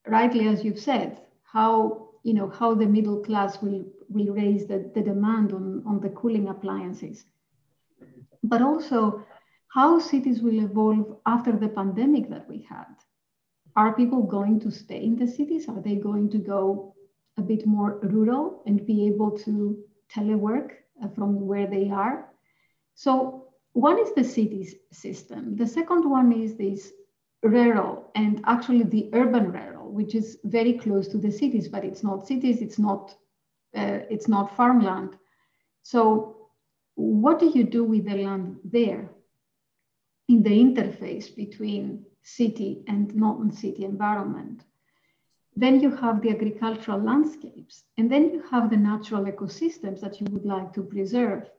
Rightly, 0.07 0.47
as 0.47 0.63
you've 0.63 0.79
said, 0.79 1.21
how 1.43 2.09
you 2.23 2.33
know 2.33 2.49
how 2.49 2.73
the 2.73 2.87
middle 2.87 3.19
class 3.23 3.61
will 3.61 3.85
will 4.09 4.33
raise 4.33 4.65
the, 4.65 4.91
the 4.95 5.01
demand 5.01 5.53
on, 5.53 5.83
on 5.85 5.99
the 5.99 6.09
cooling 6.09 6.47
appliances. 6.47 7.25
But 8.43 8.61
also 8.61 9.23
how 9.75 9.99
cities 9.99 10.41
will 10.41 10.63
evolve 10.63 11.17
after 11.25 11.51
the 11.51 11.67
pandemic 11.67 12.29
that 12.29 12.47
we 12.47 12.65
had. 12.69 12.95
Are 13.75 13.93
people 13.93 14.23
going 14.23 14.57
to 14.61 14.71
stay 14.71 15.03
in 15.03 15.17
the 15.17 15.27
cities? 15.27 15.67
Are 15.67 15.81
they 15.81 15.95
going 15.95 16.29
to 16.29 16.37
go 16.37 16.95
a 17.37 17.41
bit 17.41 17.65
more 17.65 17.99
rural 18.03 18.63
and 18.65 18.85
be 18.85 19.05
able 19.07 19.31
to 19.39 19.77
telework 20.09 20.69
uh, 21.03 21.09
from 21.09 21.45
where 21.45 21.67
they 21.67 21.89
are? 21.89 22.29
So, 22.93 23.49
one 23.73 23.99
is 23.99 24.13
the 24.13 24.23
cities 24.23 24.75
system. 24.93 25.57
The 25.57 25.67
second 25.67 26.09
one 26.09 26.31
is 26.31 26.55
this 26.55 26.93
rural 27.43 28.11
and 28.15 28.41
actually 28.45 28.83
the 28.83 29.09
urban 29.11 29.51
rural, 29.51 29.91
which 29.91 30.15
is 30.15 30.37
very 30.45 30.71
close 30.71 31.09
to 31.09 31.17
the 31.17 31.31
cities, 31.31 31.67
but 31.67 31.83
it's 31.83 32.01
not 32.01 32.25
cities, 32.25 32.61
it's 32.61 32.79
not, 32.79 33.13
uh, 33.75 33.99
it's 34.09 34.29
not 34.29 34.55
farmland. 34.55 35.17
So, 35.83 36.47
what 36.95 37.39
do 37.39 37.51
you 37.53 37.65
do 37.65 37.83
with 37.83 38.05
the 38.05 38.15
land 38.15 38.59
there? 38.63 39.09
In 40.27 40.41
the 40.43 40.49
interface 40.49 41.35
between 41.35 42.05
city 42.23 42.83
and 42.87 43.15
non-city 43.15 43.85
environment. 43.85 44.63
Then 45.55 45.79
you 45.79 45.95
have 45.95 46.21
the 46.21 46.31
agricultural 46.31 46.99
landscapes, 46.99 47.83
and 47.97 48.11
then 48.11 48.31
you 48.31 48.43
have 48.51 48.69
the 48.69 48.77
natural 48.77 49.25
ecosystems 49.25 50.01
that 50.01 50.19
you 50.19 50.27
would 50.31 50.45
like 50.45 50.73
to 50.73 50.83
preserve. 50.83 51.49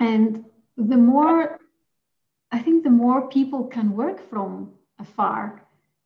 And 0.00 0.44
the 0.76 0.96
more, 0.96 1.60
I 2.50 2.58
think 2.58 2.82
the 2.82 2.90
more 2.90 3.28
people 3.28 3.64
can 3.64 3.94
work 3.94 4.28
from 4.28 4.72
afar, 4.98 5.62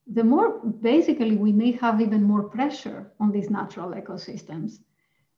the 0.06 0.24
more 0.24 0.58
basically 0.58 1.36
we 1.36 1.52
may 1.52 1.72
have 1.72 2.00
even 2.00 2.22
more 2.22 2.44
pressure 2.44 3.12
on 3.18 3.32
these 3.32 3.48
natural 3.48 3.90
ecosystems. 3.90 4.80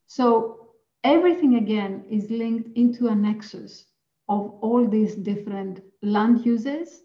So 0.07 0.71
everything 1.03 1.55
again 1.55 2.03
is 2.09 2.29
linked 2.29 2.75
into 2.75 3.07
a 3.07 3.15
nexus 3.15 3.85
of 4.29 4.53
all 4.61 4.87
these 4.87 5.15
different 5.15 5.81
land 6.01 6.45
uses, 6.45 7.01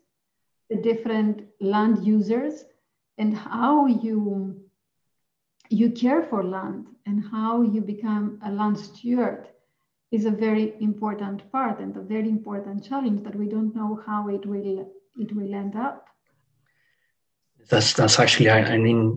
the 0.68 0.76
different 0.76 1.42
land 1.60 2.06
users, 2.06 2.64
and 3.18 3.36
how 3.36 3.86
you 3.86 4.60
you 5.70 5.90
care 5.90 6.22
for 6.22 6.44
land 6.44 6.86
and 7.06 7.24
how 7.30 7.62
you 7.62 7.80
become 7.80 8.38
a 8.44 8.52
land 8.52 8.78
steward 8.78 9.48
is 10.12 10.26
a 10.26 10.30
very 10.30 10.74
important 10.80 11.50
part 11.50 11.80
and 11.80 11.96
a 11.96 12.00
very 12.00 12.28
important 12.28 12.84
challenge 12.84 13.24
that 13.24 13.34
we 13.34 13.48
don't 13.48 13.74
know 13.74 14.00
how 14.06 14.28
it 14.28 14.44
will 14.46 14.92
it 15.18 15.34
will 15.34 15.54
end 15.54 15.74
up. 15.74 16.06
That's 17.70 17.94
that's 17.94 18.20
actually 18.20 18.48
an 18.48 18.86
in, 18.86 19.16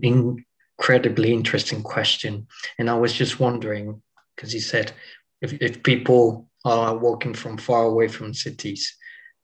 incredibly 0.79 1.33
interesting 1.33 1.83
question, 1.83 2.47
and 2.79 2.89
I 2.89 2.97
was 2.97 3.11
just 3.11 3.39
wondering 3.39 4.01
because 4.35 4.53
you 4.53 4.61
said 4.61 4.93
if 5.41 5.53
if 5.61 5.83
people 5.83 6.49
are 6.71 6.97
working 6.97 7.33
from 7.33 7.57
far 7.57 7.85
away 7.85 8.07
from 8.07 8.33
cities. 8.33 8.95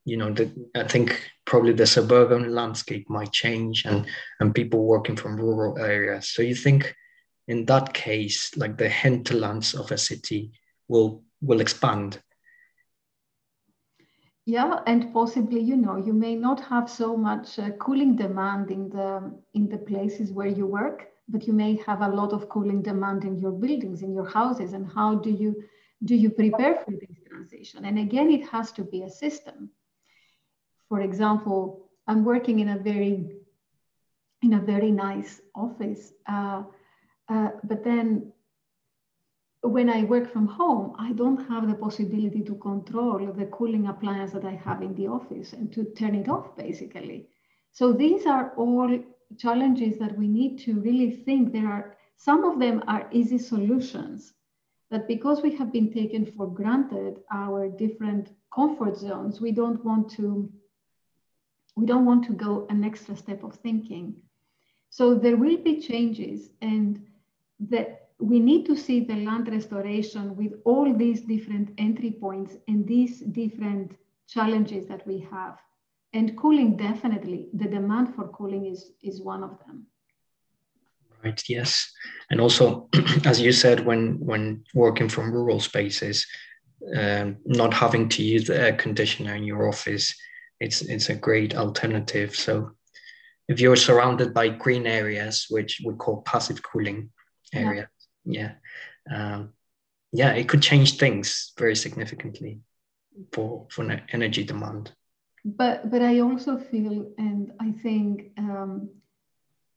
You 0.06 0.18
know 0.18 0.34
the, 0.34 0.52
i 0.76 0.84
think 0.84 1.32
probably 1.46 1.74
the 1.74 1.86
suburban 1.86 2.54
landscape 2.54 3.10
might 3.10 3.32
change 3.32 3.86
and 3.86 4.06
and 4.40 4.54
people 4.54 4.84
working 4.86 5.16
from 5.16 5.38
rural 5.38 5.78
areas. 5.80 6.30
So 6.30 6.42
you 6.42 6.56
think 6.56 6.94
in 7.48 7.66
that 7.66 7.94
case 7.94 8.56
like 8.58 8.78
the 8.78 8.90
hinterlands 8.90 9.74
of 9.74 9.92
a 9.92 9.98
city 9.98 10.52
will 10.88 11.24
will 11.42 11.62
expand? 11.62 12.22
Yeah 14.46 14.82
and 14.86 15.14
possibly 15.14 15.62
you 15.62 15.78
know 15.78 15.96
you 15.96 16.14
may 16.14 16.36
not 16.36 16.60
have 16.66 16.90
so 16.90 17.16
much 17.16 17.60
uh, 17.60 17.70
cooling 17.80 18.18
demand 18.18 18.72
in 18.72 18.90
the 18.90 19.32
in 19.54 19.70
the 19.70 19.78
places 19.78 20.34
where 20.34 20.54
you 20.60 20.66
work 20.68 21.14
but 21.30 21.48
you 21.48 21.54
may 21.54 21.76
have 21.86 22.02
a 22.02 22.08
lot 22.08 22.34
of 22.34 22.50
cooling 22.50 22.82
demand 22.82 23.24
in 23.24 23.38
your 23.38 23.52
buildings 23.52 24.02
in 24.02 24.14
your 24.14 24.30
houses. 24.30 24.74
And 24.74 24.90
how 24.92 25.16
do 25.16 25.30
you 25.30 25.64
do 26.04 26.16
you 26.16 26.30
prepare 26.30 26.76
for 26.84 26.92
this 26.92 27.13
transition? 27.54 27.86
And 27.86 28.00
again, 28.00 28.32
it 28.32 28.48
has 28.50 28.72
to 28.74 28.84
be 28.84 29.04
a 29.04 29.10
system. 29.10 29.70
For 30.90 31.02
example, 31.02 31.90
I'm 32.08 32.24
working 32.24 32.60
in 32.60 32.70
a 32.70 32.78
very 32.78 33.30
in 34.42 34.54
a 34.54 34.60
very 34.60 34.92
nice 34.92 35.40
office. 35.56 36.12
Uh, 36.28 36.64
uh, 37.30 37.50
but 37.64 37.82
then 37.84 38.34
when 39.62 39.90
I 39.90 40.04
work 40.04 40.30
from 40.34 40.48
home, 40.48 40.94
I 41.00 41.14
don't 41.14 41.48
have 41.48 41.66
the 41.66 41.76
possibility 41.76 42.42
to 42.44 42.56
control 42.56 43.32
the 43.32 43.46
cooling 43.46 43.88
appliance 43.88 44.34
that 44.34 44.44
I 44.44 44.56
have 44.66 44.82
in 44.82 44.96
the 44.96 45.08
office 45.08 45.54
and 45.54 45.72
to 45.72 45.86
turn 45.86 46.16
it 46.16 46.28
off 46.28 46.58
basically. 46.58 47.30
So 47.72 47.94
these 47.94 48.26
are 48.26 48.54
all 48.58 49.00
challenges 49.38 49.98
that 50.00 50.18
we 50.18 50.28
need 50.28 50.60
to 50.66 50.82
really 50.82 51.12
think. 51.12 51.54
There 51.54 51.70
are 51.70 51.96
some 52.18 52.44
of 52.44 52.60
them 52.60 52.84
are 52.88 53.08
easy 53.14 53.38
solutions, 53.38 54.34
but 54.94 55.08
because 55.08 55.42
we 55.42 55.56
have 55.56 55.74
been 55.74 55.92
taken 55.92 56.24
for 56.24 56.46
granted 56.46 57.22
our 57.32 57.68
different 57.68 58.30
comfort 58.54 58.96
zones, 58.96 59.42
we 59.42 59.52
don't 59.52 59.84
want 59.84 60.08
to 60.18 60.48
we 61.76 61.88
don't 61.88 62.06
want 62.06 62.24
to 62.26 62.34
go 62.34 62.68
an 62.70 62.84
extra 62.84 63.16
step 63.18 63.44
of 63.44 63.56
thinking. 63.56 64.14
So 64.92 65.16
there 65.16 65.36
will 65.36 65.58
be 65.58 65.82
changes 65.82 66.52
and 66.62 67.04
that 67.72 68.10
we 68.20 68.40
need 68.40 68.68
to 68.68 68.76
see 68.76 69.00
the 69.00 69.16
land 69.16 69.48
restoration 69.48 70.36
with 70.36 70.54
all 70.64 70.94
these 70.94 71.22
different 71.22 71.72
entry 71.80 72.12
points 72.12 72.54
and 72.68 72.88
these 72.88 73.22
different 73.22 73.94
challenges 74.28 74.86
that 74.90 75.08
we 75.08 75.18
have. 75.32 75.58
And 76.14 76.38
cooling 76.38 76.78
definitely, 76.78 77.50
the 77.54 77.68
demand 77.68 78.14
for 78.14 78.28
cooling 78.28 78.68
is, 78.68 78.92
is 79.02 79.24
one 79.24 79.44
of 79.44 79.58
them. 79.66 79.88
Right, 81.24 81.42
yes. 81.48 81.92
And 82.30 82.42
also, 82.42 82.90
as 83.26 83.40
you 83.40 83.52
said, 83.52 83.86
when, 83.86 84.20
when 84.20 84.64
working 84.74 85.08
from 85.08 85.32
rural 85.32 85.60
spaces, 85.60 86.26
um, 86.98 87.38
not 87.46 87.74
having 87.74 88.10
to 88.10 88.24
use 88.24 88.46
the 88.46 88.60
air 88.60 88.74
conditioner 88.74 89.36
in 89.36 89.44
your 89.44 89.68
office, 89.68 90.14
it's, 90.60 90.82
it's 90.82 91.10
a 91.10 91.16
great 91.16 91.56
alternative. 91.56 92.36
So 92.36 92.72
if 93.48 93.62
you're 93.62 93.78
surrounded 93.78 94.34
by 94.34 94.50
green 94.50 94.86
areas, 94.86 95.48
which 95.50 95.82
we 95.86 95.94
call 95.94 96.24
passive 96.24 96.62
cooling 96.62 97.10
area, 97.54 97.88
yeah, 98.26 98.56
yeah, 99.10 99.36
um, 99.36 99.54
yeah 100.12 100.34
it 100.34 100.50
could 100.50 100.62
change 100.62 100.98
things 100.98 101.54
very 101.58 101.76
significantly 101.76 102.60
for, 103.32 103.68
for 103.70 104.02
energy 104.12 104.44
demand. 104.44 104.92
But, 105.46 105.90
but 105.90 106.02
I 106.02 106.20
also 106.20 106.58
feel, 106.58 107.12
and 107.18 107.52
I 107.60 107.72
think 107.72 108.32
um, 108.38 108.90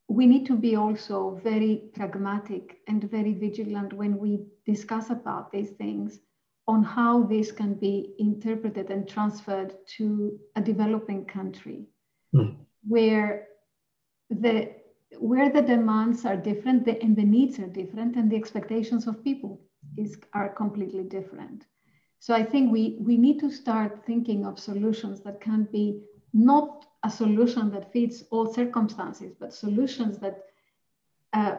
we 0.09 0.27
need 0.27 0.47
to 0.47 0.57
be 0.57 0.77
also 0.77 1.40
very 1.42 1.90
pragmatic 1.95 2.79
and 2.87 3.11
very 3.11 3.35
vigilant 3.35 3.92
when 3.92 4.19
we 4.19 4.47
discuss 4.64 5.11
about 5.11 5.51
these 5.51 5.71
things 5.71 6.21
on 6.69 6.83
how 6.83 7.23
this 7.25 7.53
can 7.53 7.75
be 7.75 8.14
interpreted 8.19 8.90
and 8.90 9.09
transferred 9.09 9.75
to 9.97 10.38
a 10.57 10.61
developing 10.61 11.25
country 11.25 11.87
mm. 12.35 12.57
where 12.87 13.47
the 14.31 14.73
where 15.19 15.51
the 15.51 15.62
demands 15.62 16.25
are 16.25 16.37
different 16.37 16.85
the, 16.85 17.01
and 17.03 17.16
the 17.16 17.23
needs 17.23 17.59
are 17.59 17.69
different 17.69 18.16
and 18.16 18.31
the 18.31 18.37
expectations 18.37 19.07
of 19.07 19.23
people 19.23 19.61
is 19.97 20.16
are 20.35 20.49
completely 20.49 21.05
different 21.05 21.64
so 22.19 22.35
i 22.35 22.42
think 22.42 22.73
we 22.73 22.99
we 23.01 23.16
need 23.16 23.38
to 23.38 23.51
start 23.51 24.05
thinking 24.05 24.45
of 24.45 24.59
solutions 24.59 25.21
that 25.21 25.40
can 25.40 25.69
be 25.71 26.01
not 26.37 26.85
a 27.03 27.11
solution 27.11 27.70
that 27.70 27.92
fits 27.92 28.25
all 28.31 28.53
circumstances, 28.53 29.35
but 29.40 29.55
solutions 29.55 30.18
that 30.18 30.44
uh, 31.33 31.57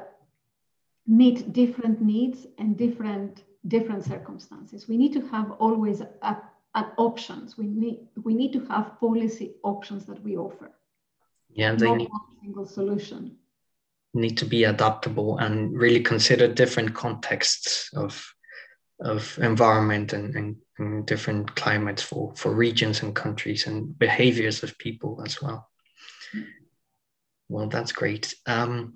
meet 1.08 1.52
different 1.52 2.02
needs 2.02 2.46
and 2.60 2.78
different 2.78 3.44
different 3.68 4.06
circumstances. 4.06 4.88
We 4.88 4.98
need 4.98 5.13
to 5.13 5.22
have 5.30 5.52
always 5.60 6.02
a, 6.02 6.38
a 6.76 6.86
options. 6.98 7.58
We 7.58 7.66
need 7.66 8.08
we 8.24 8.36
need 8.36 8.54
to 8.54 8.66
have 8.66 9.00
policy 9.00 9.56
options 9.63 10.06
that 10.06 10.24
we 10.24 10.38
offer. 10.38 10.72
Yeah, 11.50 11.74
they 11.74 11.88
not 11.88 11.98
need, 11.98 12.10
single 12.42 12.68
solution. 12.68 13.38
Need 14.13 14.38
to 14.38 14.46
be 14.46 14.66
adaptable 14.66 15.40
and 15.40 15.76
really 15.78 16.02
consider 16.02 16.48
different 16.48 16.94
contexts 16.94 17.90
of 17.96 18.37
of 19.00 19.38
environment 19.42 20.14
and, 20.14 20.36
and, 20.36 20.56
and, 20.80 21.06
different 21.06 21.56
climates 21.56 22.02
for, 22.02 22.34
for 22.36 22.52
regions 22.52 23.04
and 23.04 23.16
countries 23.16 23.68
and 23.68 23.98
behaviors 24.00 24.64
of 24.64 24.78
people 24.80 25.22
as 25.26 25.42
well. 25.42 25.70
Well, 27.50 27.68
that's 27.68 27.92
great. 27.92 28.34
Um, 28.46 28.96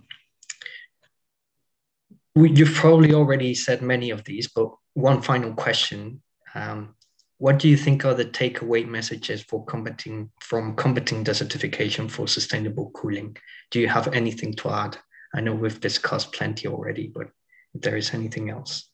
we, 2.36 2.52
you've 2.52 2.74
probably 2.74 3.14
already 3.14 3.54
said 3.54 3.82
many 3.82 4.10
of 4.10 4.24
these, 4.24 4.48
but 4.50 4.70
one 4.94 5.22
final 5.22 5.54
question. 5.54 6.22
Um, 6.56 6.96
what 7.38 7.58
do 7.58 7.68
you 7.68 7.78
think 7.78 8.06
are 8.06 8.14
the 8.14 8.26
takeaway 8.26 8.88
messages 8.88 9.42
for 9.42 9.66
combating 9.66 10.30
from 10.42 10.76
combating 10.76 11.24
desertification 11.24 12.10
for 12.10 12.28
sustainable 12.28 12.92
cooling? 12.92 13.36
Do 13.72 13.80
you 13.80 13.88
have 13.88 14.14
anything 14.14 14.54
to 14.58 14.70
add? 14.70 14.98
I 15.34 15.42
know 15.42 15.56
we've 15.56 15.80
discussed 15.80 16.34
plenty 16.34 16.68
already, 16.68 17.08
but 17.08 17.28
if 17.74 17.82
there 17.82 17.98
is 17.98 18.14
anything 18.14 18.50
else. 18.50 18.91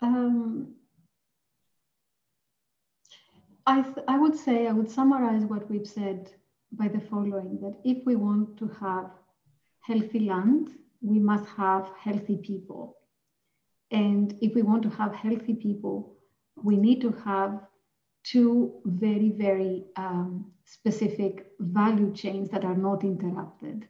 Um, 0.00 0.74
I, 3.66 3.84
I 4.06 4.18
would 4.18 4.36
say, 4.36 4.66
I 4.66 4.72
would 4.72 4.90
summarize 4.90 5.42
what 5.44 5.68
we've 5.70 5.86
said 5.86 6.30
by 6.72 6.88
the 6.88 7.00
following 7.00 7.58
that 7.60 7.78
if 7.84 8.04
we 8.06 8.16
want 8.16 8.56
to 8.58 8.68
have 8.80 9.10
healthy 9.80 10.20
land, 10.20 10.70
we 11.00 11.18
must 11.18 11.46
have 11.56 11.90
healthy 11.98 12.36
people. 12.36 12.96
And 13.90 14.36
if 14.40 14.54
we 14.54 14.62
want 14.62 14.82
to 14.84 14.90
have 14.90 15.14
healthy 15.14 15.54
people, 15.54 16.16
we 16.62 16.76
need 16.76 17.00
to 17.02 17.12
have 17.24 17.60
two 18.24 18.80
very, 18.84 19.30
very 19.30 19.84
um, 19.96 20.52
specific 20.64 21.46
value 21.60 22.12
chains 22.14 22.50
that 22.50 22.64
are 22.64 22.76
not 22.76 23.04
interrupted. 23.04 23.86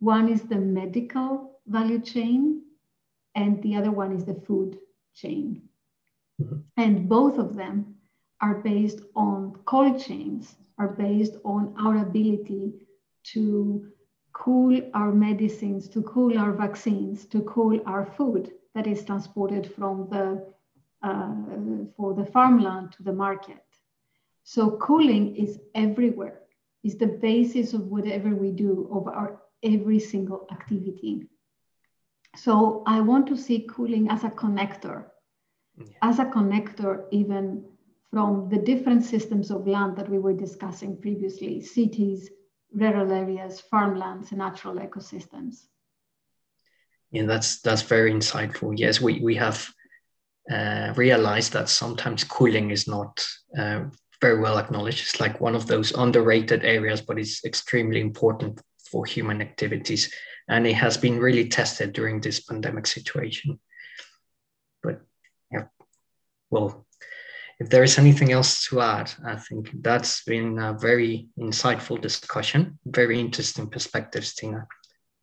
One 0.00 0.28
is 0.28 0.42
the 0.42 0.56
medical 0.56 1.60
value 1.66 2.00
chain, 2.00 2.62
and 3.34 3.62
the 3.62 3.76
other 3.76 3.90
one 3.90 4.12
is 4.12 4.24
the 4.24 4.34
food 4.46 4.78
chain. 5.14 5.62
Mm-hmm. 6.40 6.56
And 6.76 7.08
both 7.08 7.38
of 7.38 7.54
them 7.54 7.94
are 8.40 8.54
based 8.54 9.00
on 9.14 9.58
cold 9.64 10.00
chains, 10.00 10.56
are 10.78 10.88
based 10.88 11.36
on 11.44 11.74
our 11.78 11.98
ability 11.98 12.72
to 13.24 13.92
cool 14.32 14.80
our 14.94 15.12
medicines, 15.12 15.88
to 15.88 16.02
cool 16.02 16.38
our 16.38 16.52
vaccines, 16.52 17.26
to 17.26 17.42
cool 17.42 17.80
our 17.86 18.04
food 18.04 18.52
that 18.74 18.86
is 18.86 19.04
transported 19.04 19.72
from 19.74 20.08
the 20.10 20.52
uh, 21.02 21.34
for 21.96 22.14
the 22.14 22.24
farmland 22.24 22.92
to 22.92 23.02
the 23.02 23.12
market. 23.12 23.64
So 24.44 24.76
cooling 24.78 25.36
is 25.36 25.58
everywhere, 25.74 26.40
is 26.84 26.96
the 26.96 27.06
basis 27.06 27.74
of 27.74 27.86
whatever 27.86 28.30
we 28.30 28.50
do 28.50 28.88
of 28.92 29.06
our 29.08 29.42
every 29.62 29.98
single 29.98 30.46
activity. 30.50 31.28
So 32.36 32.82
I 32.86 33.00
want 33.00 33.26
to 33.28 33.36
see 33.36 33.66
cooling 33.68 34.10
as 34.10 34.24
a 34.24 34.30
connector, 34.30 35.06
yeah. 35.76 35.86
as 36.02 36.18
a 36.18 36.24
connector 36.24 37.04
even 37.10 37.64
from 38.10 38.48
the 38.48 38.58
different 38.58 39.04
systems 39.04 39.50
of 39.50 39.66
land 39.66 39.96
that 39.96 40.08
we 40.08 40.18
were 40.18 40.32
discussing 40.32 41.00
previously, 41.00 41.60
cities, 41.62 42.30
rural 42.72 43.12
areas, 43.12 43.60
farmlands, 43.60 44.30
and 44.30 44.38
natural 44.38 44.76
ecosystems. 44.76 45.66
Yeah, 47.10 47.26
that's 47.26 47.60
that's 47.60 47.82
very 47.82 48.12
insightful. 48.12 48.72
Yes, 48.76 49.00
we 49.00 49.20
we 49.20 49.34
have 49.36 49.68
uh, 50.50 50.94
realized 50.96 51.52
that 51.52 51.68
sometimes 51.68 52.24
cooling 52.24 52.70
is 52.70 52.88
not 52.88 53.26
uh, 53.58 53.84
very 54.20 54.40
well 54.40 54.58
acknowledged. 54.58 55.02
It's 55.02 55.20
like 55.20 55.40
one 55.40 55.54
of 55.54 55.66
those 55.66 55.92
underrated 55.92 56.64
areas, 56.64 57.02
but 57.02 57.18
it's 57.18 57.44
extremely 57.44 58.00
important 58.00 58.60
for 58.92 59.06
human 59.06 59.40
activities 59.40 60.12
and 60.48 60.66
it 60.66 60.74
has 60.74 60.96
been 60.96 61.18
really 61.18 61.48
tested 61.48 61.92
during 61.92 62.20
this 62.20 62.40
pandemic 62.40 62.86
situation. 62.86 63.58
But 64.82 65.00
yeah, 65.50 65.66
well, 66.50 66.86
if 67.58 67.70
there 67.70 67.84
is 67.84 67.98
anything 67.98 68.32
else 68.32 68.66
to 68.66 68.80
add, 68.80 69.12
I 69.24 69.36
think 69.36 69.70
that's 69.82 70.24
been 70.24 70.58
a 70.58 70.72
very 70.72 71.28
insightful 71.38 72.00
discussion, 72.00 72.78
very 72.84 73.20
interesting 73.20 73.68
perspectives, 73.68 74.34
Tina. 74.34 74.66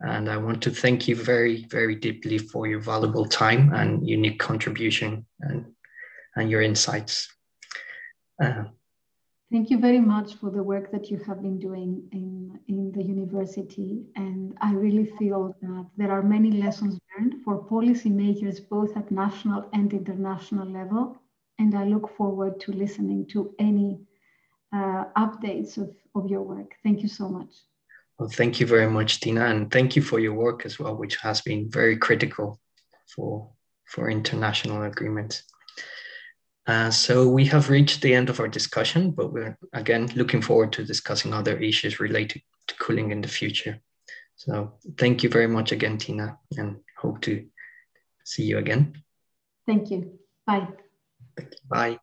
And 0.01 0.29
I 0.29 0.37
want 0.37 0.63
to 0.63 0.71
thank 0.71 1.09
you 1.09 1.15
very, 1.15 1.65
very 1.69 1.95
deeply 1.95 2.37
for 2.37 2.65
your 2.67 2.79
valuable 2.79 3.25
time 3.25 3.73
and 3.73 4.07
unique 4.07 4.39
contribution 4.39 5.25
and, 5.41 5.65
and 6.37 6.49
your 6.49 6.61
insights. 6.61 7.27
Uh, 8.41 8.63
Thank 9.51 9.71
you 9.71 9.79
very 9.79 9.99
much 9.99 10.35
for 10.35 10.51
the 10.51 10.61
work 10.61 10.91
that 10.91 11.09
you 11.09 11.17
have 11.25 11.41
been 11.41 11.57
doing 11.57 12.07
in, 12.11 12.59
in 12.67 12.91
the 12.91 13.01
university. 13.03 14.03
And 14.15 14.55
I 14.61 14.73
really 14.73 15.05
feel 15.17 15.55
that 15.61 15.87
there 15.97 16.11
are 16.11 16.21
many 16.21 16.51
lessons 16.51 16.99
learned 17.17 17.43
for 17.43 17.65
policymakers, 17.65 18.69
both 18.69 18.95
at 18.95 19.09
national 19.09 19.67
and 19.73 19.91
international 19.91 20.67
level. 20.67 21.17
And 21.57 21.75
I 21.75 21.85
look 21.85 22.15
forward 22.15 22.59
to 22.61 22.71
listening 22.71 23.25
to 23.27 23.55
any 23.57 23.99
uh, 24.71 25.05
updates 25.17 25.77
of, 25.77 25.95
of 26.13 26.29
your 26.29 26.43
work. 26.43 26.75
Thank 26.83 27.01
you 27.01 27.09
so 27.09 27.27
much. 27.27 27.49
Well, 28.19 28.29
thank 28.29 28.59
you 28.59 28.67
very 28.67 28.89
much, 28.89 29.19
Tina. 29.19 29.45
And 29.45 29.71
thank 29.71 29.95
you 29.95 30.03
for 30.03 30.19
your 30.19 30.33
work 30.33 30.63
as 30.63 30.77
well, 30.77 30.95
which 30.95 31.15
has 31.17 31.41
been 31.41 31.71
very 31.71 31.97
critical 31.97 32.59
for, 33.15 33.49
for 33.85 34.11
international 34.11 34.83
agreements. 34.83 35.43
Uh, 36.69 36.91
so 36.91 37.27
we 37.27 37.45
have 37.45 37.71
reached 37.71 37.99
the 38.03 38.13
end 38.13 38.29
of 38.29 38.39
our 38.39 38.47
discussion, 38.47 39.09
but 39.09 39.33
we're 39.33 39.57
again 39.73 40.05
looking 40.15 40.39
forward 40.39 40.71
to 40.71 40.85
discussing 40.85 41.33
other 41.33 41.57
issues 41.57 41.99
related 41.99 42.43
to 42.67 42.75
cooling 42.75 43.09
in 43.09 43.21
the 43.21 43.27
future. 43.27 43.81
So 44.35 44.73
thank 44.95 45.23
you 45.23 45.29
very 45.29 45.47
much 45.47 45.71
again, 45.71 45.97
Tina, 45.97 46.37
and 46.57 46.77
hope 46.95 47.21
to 47.21 47.43
see 48.23 48.43
you 48.43 48.59
again. 48.59 49.01
Thank 49.65 49.89
you. 49.89 50.19
Bye. 50.45 50.67
Bye. 51.67 51.97